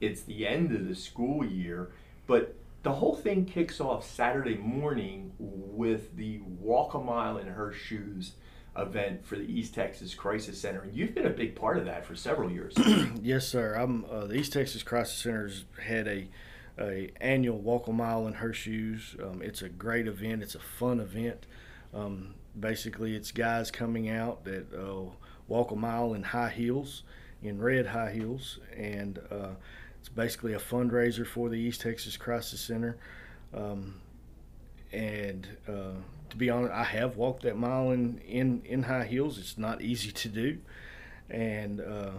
It's 0.00 0.22
the 0.22 0.46
end 0.46 0.72
of 0.72 0.86
the 0.86 0.94
school 0.94 1.44
year, 1.44 1.90
but 2.26 2.54
the 2.84 2.92
whole 2.92 3.16
thing 3.16 3.44
kicks 3.44 3.80
off 3.80 4.08
Saturday 4.08 4.54
morning 4.56 5.32
with 5.38 6.16
the 6.16 6.38
Walk 6.60 6.94
a 6.94 6.98
Mile 6.98 7.36
in 7.38 7.48
Her 7.48 7.72
Shoes 7.72 8.32
event 8.76 9.26
for 9.26 9.36
the 9.36 9.42
East 9.42 9.74
Texas 9.74 10.14
Crisis 10.14 10.60
Center. 10.60 10.82
And 10.82 10.94
you've 10.94 11.14
been 11.14 11.26
a 11.26 11.30
big 11.30 11.56
part 11.56 11.76
of 11.76 11.84
that 11.86 12.04
for 12.04 12.14
several 12.14 12.50
years. 12.50 12.74
Yes, 13.22 13.46
sir. 13.46 13.74
I'm 13.74 14.04
uh, 14.06 14.26
the 14.26 14.34
East 14.34 14.52
Texas 14.52 14.82
Crisis 14.82 15.16
Center's 15.16 15.64
had 15.82 16.06
a 16.08 16.28
a 16.78 17.10
annual 17.20 17.58
walk 17.58 17.88
a 17.88 17.92
mile 17.92 18.26
in 18.26 18.34
her 18.34 18.52
shoes. 18.52 19.14
Um, 19.22 19.42
it's 19.42 19.62
a 19.62 19.68
great 19.68 20.06
event. 20.06 20.42
It's 20.42 20.54
a 20.54 20.60
fun 20.60 21.00
event. 21.00 21.46
Um, 21.92 22.34
basically, 22.58 23.14
it's 23.14 23.32
guys 23.32 23.70
coming 23.70 24.08
out 24.08 24.44
that 24.44 24.72
uh, 24.72 25.10
walk 25.48 25.70
a 25.70 25.76
mile 25.76 26.14
in 26.14 26.22
high 26.22 26.48
heels, 26.48 27.02
in 27.42 27.60
red 27.60 27.86
high 27.86 28.12
heels, 28.12 28.58
and 28.76 29.18
uh, 29.30 29.50
it's 29.98 30.08
basically 30.08 30.54
a 30.54 30.58
fundraiser 30.58 31.26
for 31.26 31.50
the 31.50 31.56
East 31.56 31.82
Texas 31.82 32.16
Crisis 32.16 32.60
Center. 32.60 32.96
Um, 33.52 34.00
and 34.92 35.46
uh, 35.68 36.00
to 36.30 36.36
be 36.36 36.50
honest, 36.50 36.72
I 36.72 36.84
have 36.84 37.16
walked 37.16 37.42
that 37.42 37.56
mile 37.56 37.90
in, 37.90 38.18
in, 38.18 38.62
in 38.64 38.84
high 38.84 39.04
heels. 39.04 39.38
It's 39.38 39.58
not 39.58 39.82
easy 39.82 40.10
to 40.12 40.28
do, 40.28 40.58
and 41.28 41.80
uh, 41.80 42.12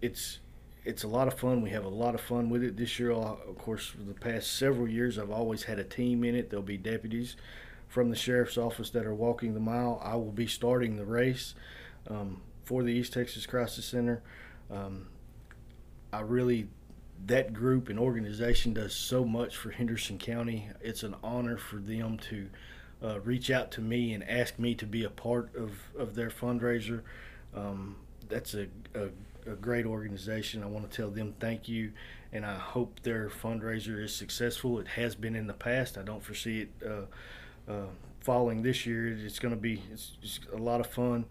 it's 0.00 0.40
it's 0.84 1.04
a 1.04 1.08
lot 1.08 1.28
of 1.28 1.38
fun. 1.38 1.62
We 1.62 1.70
have 1.70 1.84
a 1.84 1.88
lot 1.88 2.14
of 2.14 2.20
fun 2.20 2.50
with 2.50 2.64
it 2.64 2.76
this 2.76 2.98
year. 2.98 3.12
Of 3.12 3.56
course, 3.58 3.86
for 3.86 4.02
the 4.02 4.14
past 4.14 4.56
several 4.56 4.88
years, 4.88 5.18
I've 5.18 5.30
always 5.30 5.64
had 5.64 5.78
a 5.78 5.84
team 5.84 6.24
in 6.24 6.34
it. 6.34 6.50
There'll 6.50 6.62
be 6.64 6.76
deputies 6.76 7.36
from 7.88 8.10
the 8.10 8.16
sheriff's 8.16 8.58
office 8.58 8.90
that 8.90 9.06
are 9.06 9.14
walking 9.14 9.54
the 9.54 9.60
mile. 9.60 10.00
I 10.02 10.16
will 10.16 10.32
be 10.32 10.46
starting 10.46 10.96
the 10.96 11.04
race 11.04 11.54
um, 12.08 12.42
for 12.64 12.82
the 12.82 12.92
East 12.92 13.12
Texas 13.12 13.46
Crisis 13.46 13.84
Center. 13.84 14.22
Um, 14.70 15.06
I 16.12 16.20
really, 16.20 16.68
that 17.26 17.52
group 17.52 17.88
and 17.88 17.98
organization 17.98 18.74
does 18.74 18.94
so 18.94 19.24
much 19.24 19.56
for 19.56 19.70
Henderson 19.70 20.18
County. 20.18 20.68
It's 20.80 21.04
an 21.04 21.14
honor 21.22 21.56
for 21.56 21.76
them 21.76 22.18
to 22.30 22.48
uh, 23.02 23.20
reach 23.20 23.50
out 23.50 23.70
to 23.72 23.80
me 23.80 24.12
and 24.14 24.28
ask 24.28 24.58
me 24.58 24.74
to 24.76 24.86
be 24.86 25.04
a 25.04 25.10
part 25.10 25.54
of, 25.56 25.72
of 25.98 26.14
their 26.14 26.30
fundraiser. 26.30 27.02
Um, 27.54 27.96
that's 28.28 28.54
a, 28.54 28.66
a, 28.94 29.08
a 29.50 29.54
great 29.56 29.86
organization. 29.86 30.62
I 30.62 30.66
want 30.66 30.90
to 30.90 30.96
tell 30.96 31.10
them 31.10 31.34
thank 31.40 31.68
you, 31.68 31.92
and 32.32 32.46
I 32.46 32.54
hope 32.54 33.00
their 33.02 33.28
fundraiser 33.28 34.02
is 34.02 34.14
successful. 34.14 34.78
It 34.78 34.88
has 34.88 35.14
been 35.14 35.34
in 35.34 35.46
the 35.46 35.52
past. 35.54 35.98
I 35.98 36.02
don't 36.02 36.22
foresee 36.22 36.62
it 36.62 36.70
uh, 36.86 37.70
uh, 37.70 37.86
falling 38.20 38.62
this 38.62 38.86
year. 38.86 39.08
It's 39.08 39.38
going 39.38 39.54
to 39.54 39.60
be 39.60 39.82
it's, 39.92 40.12
it's 40.22 40.40
a 40.52 40.56
lot 40.58 40.80
of 40.80 40.86
fun. 40.86 41.24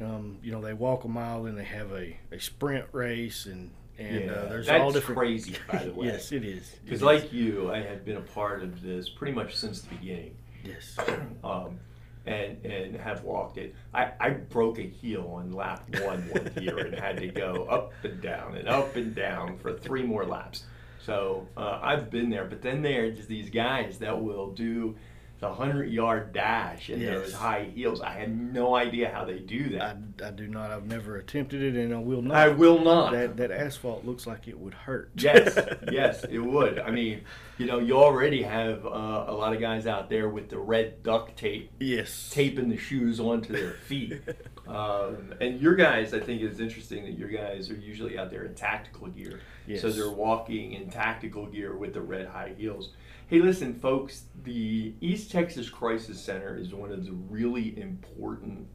Um, 0.00 0.38
you 0.42 0.50
know, 0.50 0.60
they 0.60 0.72
walk 0.72 1.04
a 1.04 1.08
mile 1.08 1.46
and 1.46 1.56
they 1.56 1.64
have 1.64 1.92
a, 1.92 2.16
a 2.32 2.40
sprint 2.40 2.86
race, 2.92 3.46
and 3.46 3.70
and 3.98 4.24
Yeah, 4.24 4.32
uh, 4.32 4.48
there's 4.48 4.68
all 4.68 4.90
different. 4.90 5.18
crazy, 5.18 5.54
by 5.70 5.84
the 5.84 5.92
way. 5.94 6.06
yes, 6.06 6.32
it 6.32 6.44
is. 6.44 6.74
Because, 6.84 7.02
like 7.02 7.32
you, 7.32 7.70
I 7.70 7.78
have 7.82 8.04
been 8.04 8.16
a 8.16 8.22
part 8.22 8.62
of 8.62 8.82
this 8.82 9.08
pretty 9.08 9.34
much 9.34 9.54
since 9.54 9.82
the 9.82 9.94
beginning. 9.94 10.34
Yes, 10.64 10.96
um, 11.44 11.78
and 12.26 12.64
and 12.64 12.96
have 12.96 13.24
walked 13.24 13.58
it. 13.58 13.74
I, 13.92 14.12
I 14.20 14.30
broke 14.30 14.78
a 14.78 14.86
heel 14.86 15.32
on 15.34 15.52
lap 15.52 15.84
one 16.02 16.22
one 16.30 16.50
year 16.60 16.78
and 16.78 16.94
had 16.94 17.18
to 17.18 17.28
go 17.28 17.66
up 17.68 17.92
and 18.02 18.20
down 18.20 18.56
and 18.56 18.68
up 18.68 18.96
and 18.96 19.14
down 19.14 19.58
for 19.58 19.72
three 19.72 20.02
more 20.02 20.24
laps. 20.24 20.64
So 21.04 21.48
uh, 21.56 21.80
I've 21.82 22.10
been 22.10 22.30
there, 22.30 22.44
but 22.44 22.62
then 22.62 22.82
there's 22.82 23.26
these 23.26 23.50
guys 23.50 23.98
that 23.98 24.22
will 24.22 24.50
do 24.52 24.96
the 25.42 25.52
hundred 25.52 25.90
yard 25.90 26.32
dash 26.32 26.88
in 26.88 27.00
Yes. 27.00 27.18
those 27.18 27.32
high 27.34 27.64
heels. 27.74 28.00
I 28.00 28.12
had 28.12 28.30
no 28.54 28.76
idea 28.76 29.10
how 29.12 29.24
they 29.24 29.40
do 29.40 29.70
that. 29.70 29.96
I 30.24 30.30
do 30.30 30.46
not. 30.46 30.70
I've 30.70 30.86
never 30.86 31.16
attempted 31.16 31.60
it, 31.62 31.74
and 31.74 31.92
I 31.92 31.98
will 31.98 32.22
not. 32.22 32.36
I, 32.36 32.48
will 32.50 32.78
not. 32.80 33.10
That 33.12 33.36
that 33.38 33.50
asphalt 33.50 34.04
looks 34.04 34.24
like 34.24 34.46
it 34.46 34.56
would 34.56 34.72
hurt. 34.72 35.10
yes, 35.16 35.58
yes, 35.90 36.22
it 36.30 36.38
would. 36.38 36.78
I 36.78 36.92
mean, 36.92 37.22
you 37.58 37.66
know, 37.66 37.80
you 37.80 37.96
already 37.96 38.42
have 38.44 38.86
uh, 38.86 39.24
a 39.26 39.34
lot 39.34 39.52
of 39.52 39.60
guys 39.60 39.88
out 39.88 40.08
there 40.08 40.28
with 40.28 40.48
the 40.48 40.58
red 40.58 41.02
duct 41.02 41.36
tape 41.36 41.72
Yes. 41.80 42.30
taping 42.32 42.68
the 42.68 42.76
shoes 42.78 43.18
onto 43.18 43.52
their 43.52 43.72
feet. 43.72 44.22
um, 44.68 45.34
and 45.40 45.60
your 45.60 45.74
guys, 45.74 46.14
I 46.14 46.20
think 46.20 46.40
it's 46.42 46.60
interesting 46.60 47.02
that 47.02 47.18
your 47.18 47.28
guys 47.28 47.68
are 47.68 47.74
usually 47.76 48.16
out 48.16 48.30
there 48.30 48.44
in 48.44 48.54
tactical 48.54 49.08
gear. 49.08 49.40
Yes. 49.66 49.80
So 49.80 49.90
they're 49.90 50.08
walking 50.08 50.74
in 50.74 50.88
tactical 50.88 51.46
gear 51.46 51.76
with 51.76 51.94
the 51.94 52.00
red 52.00 52.28
high 52.28 52.54
heels. 52.56 52.90
Hey, 53.32 53.40
listen, 53.40 53.72
folks, 53.72 54.24
the 54.44 54.92
East 55.00 55.30
Texas 55.30 55.70
Crisis 55.70 56.22
Center 56.22 56.54
is 56.54 56.74
one 56.74 56.92
of 56.92 57.06
the 57.06 57.12
really 57.12 57.80
important 57.80 58.68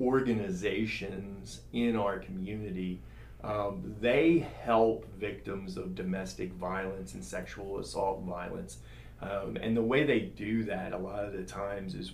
organizations 0.00 1.60
in 1.74 1.96
our 1.96 2.18
community. 2.18 3.02
Um, 3.44 3.94
they 4.00 4.48
help 4.62 5.04
victims 5.18 5.76
of 5.76 5.94
domestic 5.94 6.54
violence 6.54 7.12
and 7.12 7.22
sexual 7.22 7.78
assault 7.78 8.22
violence. 8.22 8.78
Um, 9.20 9.58
and 9.60 9.76
the 9.76 9.82
way 9.82 10.04
they 10.04 10.20
do 10.20 10.64
that 10.64 10.94
a 10.94 10.98
lot 10.98 11.26
of 11.26 11.34
the 11.34 11.42
times 11.42 11.94
is 11.94 12.12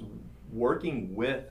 working 0.50 1.14
with 1.14 1.45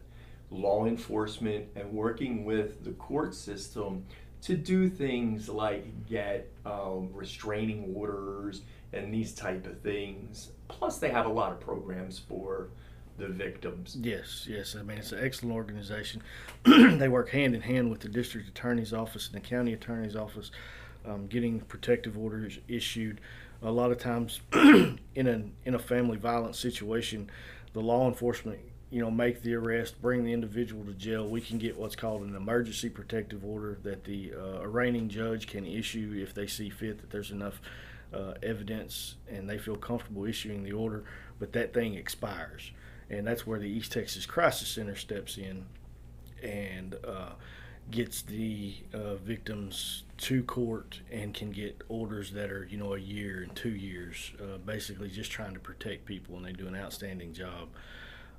law 0.51 0.86
enforcement 0.86 1.68
and 1.77 1.94
working 1.94 2.44
with 2.44 2.84
the 2.84 2.92
court 2.92 3.34
system 3.34 4.04
to 4.46 4.56
do 4.56 4.88
things 4.88 5.50
like 5.50 6.08
get 6.08 6.52
um, 6.68 7.10
restraining 7.12 7.92
orders 7.96 8.62
and 8.94 9.12
these 9.12 9.34
type 9.34 9.66
of 9.66 9.82
things. 9.82 10.52
Plus, 10.68 11.00
they 11.00 11.10
have 11.10 11.25
a 11.25 11.32
lot 11.32 11.52
of 11.52 11.60
programs 11.60 12.20
for 12.20 12.70
the 13.18 13.28
victims. 13.28 13.98
Yes, 14.00 14.46
yes. 14.48 14.75
I 14.80 14.84
mean, 14.84 15.00
it's 15.00 15.12
an 15.12 15.24
excellent 15.24 15.56
organization. 15.56 16.22
they 16.64 17.08
work 17.08 17.30
hand 17.30 17.56
in 17.56 17.62
hand 17.62 17.90
with 17.90 18.02
the 18.02 18.10
district 18.10 18.48
attorney's 18.48 18.94
office 18.94 19.25
and 19.25 19.36
the 19.36 19.48
county 19.48 19.74
attorney's 19.74 20.16
office, 20.16 20.52
um, 21.08 21.25
getting 21.25 21.62
protective 21.62 22.16
orders 22.16 22.60
issued. 22.68 23.22
A 23.64 23.72
lot 23.72 23.92
of 23.92 23.98
times, 23.98 24.42
in 24.54 25.00
a 25.16 25.42
in 25.66 25.74
a 25.74 25.80
family 25.80 26.18
violence 26.18 26.60
situation, 26.60 27.32
the 27.74 27.82
law 27.82 28.08
enforcement, 28.08 28.60
you 28.92 29.01
know, 29.01 29.12
make 29.12 29.42
the 29.42 29.56
arrest, 29.56 30.01
bring 30.01 30.24
the 30.24 30.34
individual 30.34 30.84
to 30.86 30.94
jail. 30.94 31.27
We 31.27 31.42
can 31.42 31.58
get 31.58 31.77
what's 31.77 31.96
called 31.96 32.22
an 32.22 32.36
emergency 32.36 32.89
protective 32.89 33.44
order 33.44 33.77
that 33.84 34.04
the 34.04 34.34
uh, 34.34 34.62
arraigning 34.62 35.10
judge 35.10 35.48
can 35.48 35.65
issue 35.65 36.13
if 36.22 36.34
they 36.34 36.48
see 36.48 36.70
fit 36.70 37.00
that 37.00 37.10
there's 37.10 37.32
enough 37.32 37.60
uh, 38.13 38.36
evidence 38.44 39.15
and 39.30 39.50
they 39.50 39.58
feel 39.58 39.75
comfortable 39.75 40.25
issuing 40.25 40.63
the 40.63 40.72
order. 40.72 41.04
But 41.39 41.54
that 41.54 41.74
thing 41.74 41.96
expires 41.96 42.72
and 43.10 43.25
that's 43.25 43.46
where 43.46 43.60
the 43.60 43.70
East 43.70 43.92
Texas 43.92 44.25
Crisis 44.25 44.68
Center 44.68 44.96
steps 44.96 45.38
in 45.38 45.65
and 46.44 46.96
uh, 47.08 47.32
gets 47.92 48.22
the 48.24 48.75
uh, 48.94 49.15
victims 49.15 50.04
to 50.18 50.44
court 50.44 51.01
and 51.12 51.34
can 51.34 51.51
get 51.51 51.82
orders 51.88 52.32
that 52.32 52.51
are 52.51 52.65
you 52.70 52.77
know 52.77 52.94
a 52.94 53.00
year 53.00 53.44
and 53.44 53.56
two 53.56 53.75
years, 53.75 54.32
uh, 54.42 54.58
basically 54.58 55.10
just 55.10 55.32
trying 55.32 55.54
to 55.54 55.60
protect 55.60 56.06
people, 56.06 56.36
and 56.36 56.46
they 56.46 56.51
do 56.51 56.68
an 56.68 56.75
outstanding 56.75 57.34
job. 57.34 57.70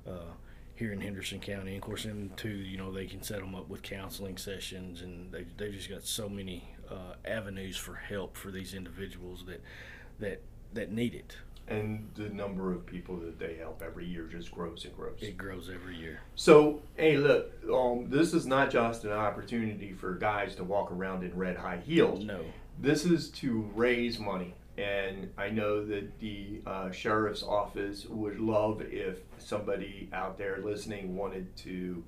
Uh, 0.07 0.33
here 0.75 0.93
in 0.93 1.01
Henderson 1.01 1.39
County, 1.39 1.73
and 1.73 1.77
of 1.77 1.81
course, 1.81 2.05
into 2.05 2.49
you 2.49 2.77
know 2.77 2.91
they 2.91 3.07
can 3.07 3.23
set 3.23 3.39
them 3.39 3.55
up 3.55 3.67
with 3.67 3.81
counseling 3.81 4.37
sessions, 4.37 5.01
and 5.01 5.31
they 5.31 5.45
they've 5.57 5.73
just 5.73 5.89
got 5.89 6.03
so 6.03 6.29
many 6.29 6.69
uh, 6.89 7.15
avenues 7.25 7.75
for 7.75 7.95
help 7.95 8.37
for 8.37 8.51
these 8.51 8.73
individuals 8.73 9.43
that 9.47 9.61
that 10.19 10.41
that 10.73 10.91
need 10.91 11.15
it. 11.15 11.37
And 11.67 12.09
the 12.15 12.29
number 12.29 12.71
of 12.71 12.85
people 12.85 13.17
that 13.17 13.39
they 13.39 13.55
help 13.55 13.81
every 13.85 14.05
year 14.05 14.23
just 14.23 14.51
grows 14.51 14.85
and 14.85 14.95
grows. 14.95 15.17
It 15.19 15.37
grows 15.37 15.69
every 15.69 15.97
year. 15.97 16.21
So, 16.35 16.81
hey, 16.95 17.17
look, 17.17 17.51
um, 17.69 18.09
this 18.09 18.33
is 18.33 18.45
not 18.45 18.71
just 18.71 19.03
an 19.03 19.11
opportunity 19.11 19.91
for 19.91 20.13
guys 20.13 20.55
to 20.55 20.63
walk 20.63 20.93
around 20.93 21.23
in 21.23 21.35
red 21.35 21.57
high 21.57 21.81
heels. 21.85 22.23
No. 22.23 22.39
This 22.79 23.03
is 23.03 23.29
to 23.31 23.69
raise 23.75 24.17
money. 24.17 24.53
And 24.77 25.29
I 25.37 25.49
know 25.49 25.83
that 25.85 26.19
the 26.19 26.61
uh, 26.67 26.91
sheriff's 26.91 27.41
office 27.43 28.05
would 28.05 28.39
love 28.39 28.81
if 28.81 29.19
somebody 29.39 30.07
out 30.13 30.37
there 30.37 30.59
listening 30.63 31.15
wanted 31.17 31.55
to 31.57 32.03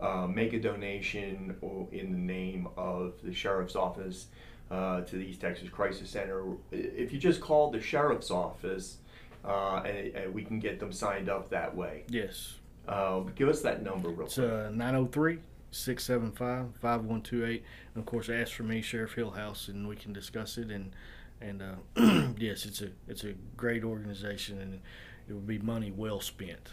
uh, 0.00 0.26
make 0.26 0.52
a 0.54 0.60
donation 0.60 1.56
or 1.60 1.86
in 1.92 2.12
the 2.12 2.18
name 2.18 2.66
of 2.76 3.14
the 3.22 3.32
sheriff's 3.32 3.76
office 3.76 4.26
uh, 4.70 5.02
to 5.02 5.16
the 5.16 5.22
East 5.24 5.40
Texas 5.42 5.68
Crisis 5.68 6.08
Center. 6.10 6.42
If 6.72 7.12
you 7.12 7.18
just 7.18 7.40
call 7.42 7.70
the 7.70 7.80
sheriff's 7.80 8.30
office, 8.30 8.96
uh, 9.44 9.82
and, 9.84 10.14
and 10.16 10.34
we 10.34 10.42
can 10.42 10.58
get 10.58 10.80
them 10.80 10.90
signed 10.92 11.28
up 11.28 11.50
that 11.50 11.76
way. 11.76 12.04
Yes. 12.08 12.54
Uh, 12.88 13.20
give 13.36 13.48
us 13.48 13.60
that 13.62 13.82
number 13.82 14.08
real 14.08 14.26
It's 14.26 14.34
quick. 14.36 14.50
uh, 14.50 14.70
903 14.70 15.38
675 15.70 16.68
5128. 16.80 17.62
And 17.94 18.00
of 18.02 18.06
course, 18.06 18.30
ask 18.30 18.52
for 18.52 18.62
me, 18.62 18.80
Sheriff 18.80 19.14
Hillhouse, 19.16 19.68
and 19.68 19.86
we 19.86 19.96
can 19.96 20.12
discuss 20.14 20.56
it. 20.56 20.70
And 20.70 20.92
and 21.40 21.62
uh, 21.62 21.74
yes, 22.38 22.64
it's 22.64 22.80
a 22.80 22.90
it's 23.08 23.24
a 23.24 23.34
great 23.56 23.84
organization, 23.84 24.60
and 24.60 24.80
it 25.28 25.32
would 25.32 25.46
be 25.46 25.58
money 25.58 25.90
well 25.90 26.20
spent. 26.20 26.68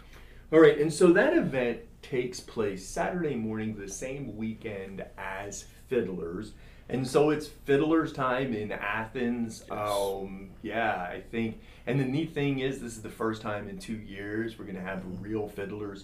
All 0.52 0.60
right, 0.60 0.78
and 0.80 0.92
so 0.92 1.14
that 1.14 1.36
event 1.36 1.80
takes 2.02 2.40
place 2.40 2.86
Saturday 2.86 3.36
morning, 3.36 3.76
the 3.76 3.88
same 3.88 4.36
weekend 4.36 5.06
as 5.18 5.66
Fiddlers. 5.90 6.52
And 6.90 7.08
so 7.08 7.30
it's 7.30 7.48
Fiddlers 7.48 8.12
time 8.12 8.54
in 8.54 8.74
Athens. 8.74 9.64
Yes. 9.70 9.80
Um, 9.80 10.50
yeah, 10.62 11.08
I 11.10 11.22
think. 11.32 11.62
And 11.88 11.98
the 11.98 12.06
neat 12.06 12.34
thing 12.34 12.60
is, 12.60 12.82
this 12.82 12.98
is 12.98 13.02
the 13.02 13.10
first 13.10 13.42
time 13.42 13.70
in 13.70 13.80
two 13.80 13.96
years 13.96 14.60
we're 14.60 14.66
going 14.66 14.76
to 14.76 14.82
have 14.82 15.02
real 15.22 15.48
Fiddlers 15.48 16.04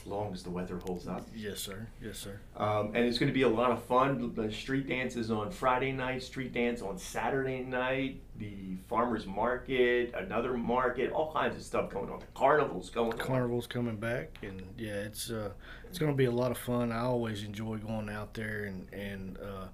as 0.00 0.06
long 0.06 0.32
as 0.32 0.42
the 0.42 0.50
weather 0.50 0.78
holds 0.78 1.06
up. 1.06 1.26
Yes, 1.34 1.60
sir. 1.60 1.86
Yes, 2.02 2.18
sir. 2.18 2.40
Um, 2.56 2.92
and 2.94 3.04
it's 3.04 3.18
going 3.18 3.28
to 3.28 3.34
be 3.34 3.42
a 3.42 3.48
lot 3.48 3.70
of 3.70 3.82
fun. 3.84 4.32
The 4.34 4.52
street 4.52 4.88
dance 4.88 5.16
is 5.16 5.30
on 5.30 5.50
Friday 5.50 5.92
night, 5.92 6.22
street 6.22 6.52
dance 6.52 6.82
on 6.82 6.98
Saturday 6.98 7.60
night, 7.60 8.20
the 8.36 8.76
farmers 8.88 9.26
market, 9.26 10.14
another 10.14 10.56
market, 10.56 11.12
all 11.12 11.32
kinds 11.32 11.56
of 11.56 11.62
stuff 11.62 11.90
going 11.90 12.10
on. 12.10 12.20
The 12.20 12.26
carnival's 12.34 12.90
going 12.90 13.12
on. 13.12 13.18
Carnival's 13.18 13.66
coming 13.66 13.96
back, 13.96 14.38
and 14.42 14.62
yeah, 14.78 15.02
it's 15.02 15.30
uh, 15.30 15.50
it's 15.88 15.98
going 15.98 16.12
to 16.12 16.16
be 16.16 16.24
a 16.24 16.30
lot 16.30 16.50
of 16.50 16.58
fun. 16.58 16.92
I 16.92 17.00
always 17.00 17.44
enjoy 17.44 17.78
going 17.78 18.08
out 18.08 18.34
there 18.34 18.64
and 18.64 18.86
and 18.92 19.38
uh, 19.38 19.66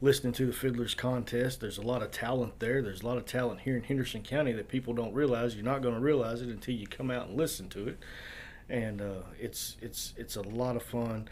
listening 0.00 0.32
to 0.34 0.46
the 0.46 0.52
Fiddlers 0.52 0.94
contest. 0.96 1.60
There's 1.60 1.78
a 1.78 1.82
lot 1.82 2.02
of 2.02 2.10
talent 2.10 2.60
there. 2.60 2.82
There's 2.82 3.02
a 3.02 3.06
lot 3.06 3.16
of 3.16 3.26
talent 3.26 3.60
here 3.60 3.76
in 3.76 3.82
Henderson 3.82 4.22
County 4.22 4.52
that 4.52 4.68
people 4.68 4.94
don't 4.94 5.14
realize. 5.14 5.54
You're 5.54 5.64
not 5.64 5.82
going 5.82 5.94
to 5.94 6.00
realize 6.00 6.42
it 6.42 6.48
until 6.48 6.74
you 6.74 6.86
come 6.86 7.10
out 7.10 7.28
and 7.28 7.36
listen 7.36 7.68
to 7.70 7.88
it. 7.88 7.98
And 8.68 9.00
uh, 9.02 9.22
it's 9.38 9.76
it's 9.82 10.14
it's 10.16 10.36
a 10.36 10.42
lot 10.42 10.76
of 10.76 10.82
fun. 10.82 11.28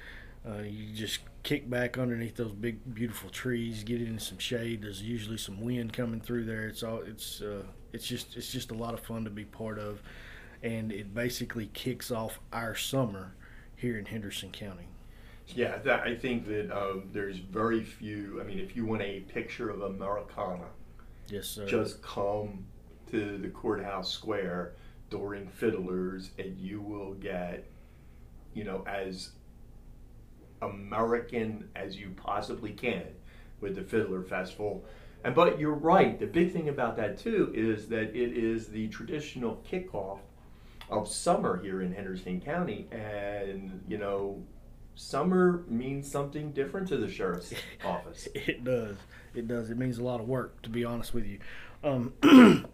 Uh, 0.47 0.62
you 0.62 0.95
just 0.95 1.21
kick 1.45 1.71
back 1.71 1.97
underneath 1.99 2.37
those 2.37 2.53
big 2.53 2.95
beautiful 2.95 3.31
trees, 3.31 3.85
get 3.85 4.03
in 4.03 4.19
some 4.19 4.39
shade. 4.39 4.83
There's 4.83 5.01
usually 5.03 5.39
some 5.39 5.61
wind 5.61 5.93
coming 5.93 6.21
through 6.21 6.45
there. 6.45 6.67
It's 6.67 6.83
all 6.83 6.99
it's 6.99 7.41
uh, 7.41 7.62
it's 7.93 8.07
just 8.07 8.37
it's 8.37 8.51
just 8.51 8.71
a 8.71 8.75
lot 8.75 8.93
of 8.95 9.01
fun 9.01 9.25
to 9.25 9.31
be 9.31 9.45
part 9.45 9.79
of, 9.79 10.03
and 10.62 10.93
it 10.93 11.15
basically 11.15 11.71
kicks 11.73 12.11
off 12.11 12.39
our 12.53 12.75
summer 12.75 13.35
here 13.77 13.99
in 13.99 14.05
Henderson 14.07 14.51
County. 14.51 14.89
Yeah, 15.49 15.79
I 16.05 16.15
think 16.15 16.47
that 16.47 16.71
um, 16.77 17.05
there's 17.12 17.37
very 17.39 17.83
few. 17.83 18.41
I 18.41 18.45
mean, 18.45 18.59
if 18.59 18.77
you 18.77 18.85
want 18.87 19.03
a 19.03 19.21
picture 19.21 19.71
of 19.71 19.83
Americana, 19.83 20.67
Yes, 21.29 21.47
sir. 21.49 21.67
just 21.67 22.03
come 22.03 22.65
to 23.11 23.39
the 23.39 23.49
courthouse 23.49 24.11
square 24.11 24.73
during 25.12 25.47
Fiddlers, 25.47 26.31
and 26.38 26.59
you 26.59 26.81
will 26.81 27.12
get, 27.14 27.66
you 28.54 28.64
know, 28.64 28.83
as 28.87 29.33
American 30.62 31.69
as 31.76 31.97
you 31.97 32.14
possibly 32.16 32.71
can 32.71 33.04
with 33.61 33.75
the 33.75 33.83
Fiddler 33.83 34.23
Festival. 34.23 34.85
And 35.23 35.35
but 35.35 35.61
you're 35.61 35.75
right. 35.75 36.19
The 36.19 36.26
big 36.26 36.52
thing 36.52 36.71
about 36.71 36.97
that 36.97 37.19
too 37.19 37.52
is 37.54 37.88
that 37.88 38.16
it 38.16 38.37
is 38.37 38.69
the 38.69 38.88
traditional 38.88 39.62
kickoff 39.71 40.21
of 40.88 41.09
summer 41.09 41.62
here 41.62 41.83
in 41.83 41.92
Henderson 41.92 42.40
County, 42.40 42.88
and 42.90 43.83
you 43.87 43.99
know, 43.99 44.42
summer 44.95 45.62
means 45.69 46.11
something 46.11 46.52
different 46.52 46.88
to 46.88 46.97
the 46.97 47.09
sheriff's 47.09 47.52
office. 47.85 48.28
It 48.35 48.64
does. 48.64 48.97
It 49.35 49.47
does. 49.47 49.69
It 49.69 49.76
means 49.76 49.99
a 49.99 50.04
lot 50.04 50.21
of 50.21 50.26
work, 50.26 50.62
to 50.62 50.71
be 50.71 50.85
honest 50.87 51.12
with 51.12 51.26
you. 51.26 51.38
Um, 51.85 52.14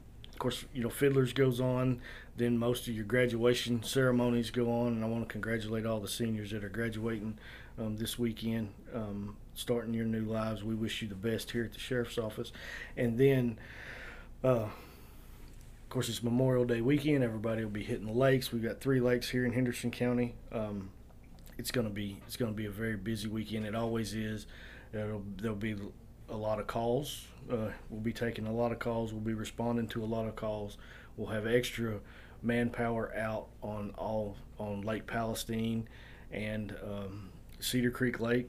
course, 0.48 0.64
you 0.72 0.82
know, 0.82 0.88
Fiddlers 0.88 1.34
goes 1.34 1.60
on. 1.60 2.00
Then 2.36 2.56
most 2.56 2.88
of 2.88 2.94
your 2.94 3.04
graduation 3.04 3.82
ceremonies 3.82 4.50
go 4.50 4.70
on, 4.70 4.88
and 4.88 5.04
I 5.04 5.08
want 5.08 5.28
to 5.28 5.30
congratulate 5.30 5.84
all 5.84 6.00
the 6.00 6.08
seniors 6.08 6.52
that 6.52 6.64
are 6.64 6.70
graduating 6.70 7.38
um, 7.78 7.96
this 7.96 8.18
weekend, 8.18 8.72
um, 8.94 9.36
starting 9.54 9.92
your 9.92 10.06
new 10.06 10.24
lives. 10.24 10.64
We 10.64 10.74
wish 10.74 11.02
you 11.02 11.08
the 11.08 11.14
best 11.14 11.50
here 11.50 11.64
at 11.64 11.72
the 11.72 11.78
sheriff's 11.78 12.18
office, 12.18 12.52
and 12.96 13.18
then. 13.18 13.58
Uh, 14.42 14.68
of 15.80 15.92
course, 15.92 16.10
it's 16.10 16.22
Memorial 16.22 16.66
Day 16.66 16.82
weekend. 16.82 17.24
Everybody 17.24 17.64
will 17.64 17.70
be 17.70 17.82
hitting 17.82 18.04
the 18.04 18.12
lakes. 18.12 18.52
We've 18.52 18.62
got 18.62 18.78
three 18.78 19.00
lakes 19.00 19.30
here 19.30 19.46
in 19.46 19.54
Henderson 19.54 19.90
County. 19.90 20.34
Um, 20.52 20.90
it's 21.56 21.70
gonna 21.70 21.88
be 21.88 22.20
it's 22.26 22.36
gonna 22.36 22.52
be 22.52 22.66
a 22.66 22.70
very 22.70 22.94
busy 22.94 23.26
weekend. 23.26 23.64
It 23.64 23.74
always 23.74 24.12
is. 24.12 24.46
It'll, 24.92 25.22
there'll 25.38 25.56
be 25.56 25.76
a 26.28 26.36
lot 26.36 26.58
of 26.58 26.66
calls. 26.66 27.26
Uh, 27.50 27.70
we'll 27.88 28.00
be 28.00 28.12
taking 28.12 28.46
a 28.46 28.52
lot 28.52 28.72
of 28.72 28.78
calls. 28.78 29.12
We'll 29.12 29.22
be 29.22 29.34
responding 29.34 29.88
to 29.88 30.02
a 30.02 30.06
lot 30.06 30.26
of 30.26 30.36
calls. 30.36 30.76
We'll 31.16 31.30
have 31.30 31.46
extra 31.46 32.00
manpower 32.42 33.14
out 33.16 33.48
on 33.62 33.92
all 33.96 34.36
on 34.58 34.82
Lake 34.82 35.06
Palestine 35.06 35.88
and 36.30 36.74
um, 36.84 37.30
Cedar 37.60 37.90
Creek 37.90 38.20
Lake. 38.20 38.48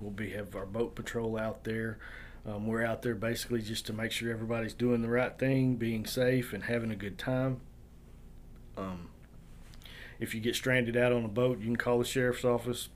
We'll 0.00 0.10
be 0.10 0.30
have 0.30 0.54
our 0.54 0.66
boat 0.66 0.94
patrol 0.94 1.38
out 1.38 1.64
there. 1.64 1.98
Um, 2.46 2.66
we're 2.66 2.84
out 2.84 3.02
there 3.02 3.14
basically 3.14 3.60
just 3.60 3.86
to 3.86 3.92
make 3.92 4.12
sure 4.12 4.30
everybody's 4.30 4.74
doing 4.74 5.02
the 5.02 5.08
right 5.08 5.36
thing, 5.36 5.76
being 5.76 6.06
safe, 6.06 6.52
and 6.52 6.64
having 6.64 6.90
a 6.90 6.96
good 6.96 7.18
time. 7.18 7.60
Um, 8.76 9.08
if 10.20 10.34
you 10.34 10.40
get 10.40 10.54
stranded 10.54 10.96
out 10.96 11.12
on 11.12 11.24
a 11.24 11.28
boat, 11.28 11.58
you 11.58 11.66
can 11.66 11.76
call 11.76 11.98
the 11.98 12.04
sheriff's 12.04 12.44
office. 12.44 12.88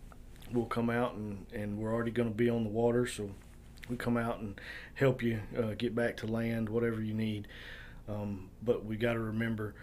We'll 0.53 0.67
come 0.67 0.91
out 0.91 1.15
and, 1.15 1.47
and 1.53 1.79
we're 1.79 1.93
already 1.93 2.11
going 2.11 2.29
to 2.29 2.35
be 2.35 2.49
on 2.49 2.65
the 2.65 2.71
water, 2.71 3.07
so 3.07 3.31
we 3.89 3.97
come 3.97 4.17
out 4.17 4.39
and 4.39 4.61
help 4.95 5.23
you 5.23 5.41
uh, 5.57 5.75
get 5.77 5.95
back 5.95 6.17
to 6.19 6.27
land, 6.27 6.69
whatever 6.69 7.03
you 7.03 7.15
need. 7.15 7.49
Um, 8.09 8.51
but 8.63 8.85
we 8.85 8.97
got 8.97 9.15
to 9.15 9.21
remember 9.21 9.75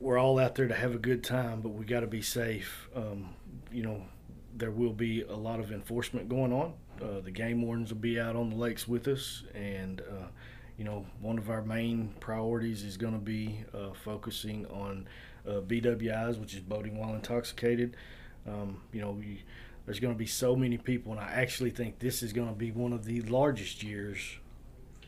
we're 0.00 0.18
all 0.18 0.38
out 0.38 0.54
there 0.54 0.68
to 0.68 0.74
have 0.74 0.94
a 0.94 0.98
good 0.98 1.24
time, 1.24 1.60
but 1.60 1.70
we 1.70 1.84
got 1.84 2.00
to 2.00 2.06
be 2.06 2.20
safe. 2.20 2.88
Um, 2.94 3.30
you 3.72 3.82
know, 3.82 4.02
there 4.54 4.70
will 4.70 4.92
be 4.92 5.22
a 5.22 5.34
lot 5.34 5.60
of 5.60 5.72
enforcement 5.72 6.28
going 6.28 6.52
on. 6.52 6.74
Uh, 7.02 7.20
the 7.20 7.30
game 7.30 7.62
wardens 7.62 7.92
will 7.92 8.00
be 8.00 8.20
out 8.20 8.36
on 8.36 8.50
the 8.50 8.56
lakes 8.56 8.86
with 8.86 9.08
us, 9.08 9.44
and 9.54 10.00
uh, 10.02 10.26
you 10.76 10.84
know, 10.84 11.06
one 11.20 11.38
of 11.38 11.48
our 11.50 11.62
main 11.62 12.14
priorities 12.20 12.82
is 12.82 12.96
going 12.96 13.14
to 13.14 13.18
be 13.18 13.64
uh, 13.72 13.92
focusing 14.04 14.66
on 14.66 15.08
uh, 15.48 15.60
BWIs, 15.60 16.38
which 16.38 16.54
is 16.54 16.60
boating 16.60 16.98
while 16.98 17.14
intoxicated. 17.14 17.96
Um, 18.46 18.82
you 18.92 19.00
know, 19.00 19.12
we, 19.12 19.42
there's 19.86 20.00
going 20.00 20.14
to 20.14 20.18
be 20.18 20.26
so 20.26 20.56
many 20.56 20.78
people, 20.78 21.12
and 21.12 21.20
I 21.20 21.32
actually 21.32 21.70
think 21.70 21.98
this 21.98 22.22
is 22.22 22.32
going 22.32 22.48
to 22.48 22.54
be 22.54 22.70
one 22.70 22.92
of 22.92 23.04
the 23.04 23.20
largest 23.22 23.82
years 23.82 24.18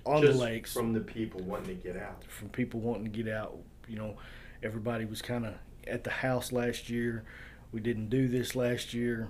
on 0.04 0.22
Just 0.22 0.38
the 0.38 0.44
lakes 0.44 0.72
from 0.72 0.92
the 0.92 1.00
people 1.00 1.40
wanting 1.40 1.76
to 1.76 1.82
get 1.82 1.96
out. 1.96 2.24
from 2.24 2.48
people 2.50 2.80
wanting 2.80 3.04
to 3.04 3.10
get 3.10 3.32
out. 3.32 3.56
You 3.88 3.96
know, 3.96 4.16
everybody 4.62 5.04
was 5.04 5.22
kind 5.22 5.46
of 5.46 5.54
at 5.86 6.04
the 6.04 6.10
house 6.10 6.52
last 6.52 6.90
year. 6.90 7.24
We 7.72 7.80
didn't 7.80 8.10
do 8.10 8.28
this 8.28 8.54
last 8.54 8.92
year. 8.94 9.28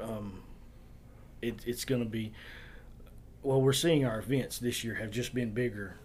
Um, 0.00 0.42
it, 1.42 1.60
it's 1.66 1.84
going 1.84 2.02
to 2.02 2.08
be 2.08 2.32
well. 3.42 3.60
We're 3.60 3.72
seeing 3.72 4.04
our 4.04 4.18
events 4.18 4.58
this 4.58 4.82
year 4.82 4.94
have 4.94 5.10
just 5.10 5.34
been 5.34 5.52
bigger 5.52 5.96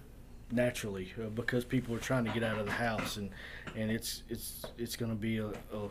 naturally 0.51 1.13
uh, 1.21 1.29
because 1.29 1.63
people 1.63 1.95
are 1.95 1.99
trying 1.99 2.25
to 2.25 2.31
get 2.31 2.43
out 2.43 2.59
of 2.59 2.65
the 2.65 2.73
house, 2.73 3.17
and 3.17 3.29
and 3.75 3.89
it's 3.89 4.23
it's 4.29 4.65
it's 4.77 4.95
going 4.95 5.11
to 5.11 5.17
be 5.17 5.37
a, 5.37 5.47
a 5.47 5.89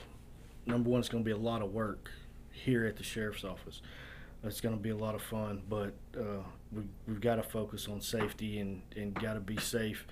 number 0.66 0.90
one. 0.90 1.00
It's 1.00 1.08
going 1.08 1.24
to 1.24 1.28
be 1.28 1.32
a 1.32 1.36
lot 1.36 1.62
of 1.62 1.72
work 1.72 2.10
here 2.58 2.86
at 2.86 2.96
the 2.96 3.04
sheriff's 3.04 3.44
office. 3.44 3.80
It's 4.44 4.60
going 4.60 4.76
to 4.76 4.80
be 4.80 4.90
a 4.90 4.96
lot 4.96 5.14
of 5.14 5.22
fun, 5.22 5.62
but 5.68 5.94
uh, 6.16 6.42
we, 6.72 6.82
we've 7.06 7.20
got 7.20 7.36
to 7.36 7.42
focus 7.42 7.88
on 7.88 8.00
safety 8.00 8.60
and, 8.60 8.82
and 8.96 9.14
got 9.14 9.34
to 9.34 9.40
be 9.40 9.56
safe. 9.56 10.06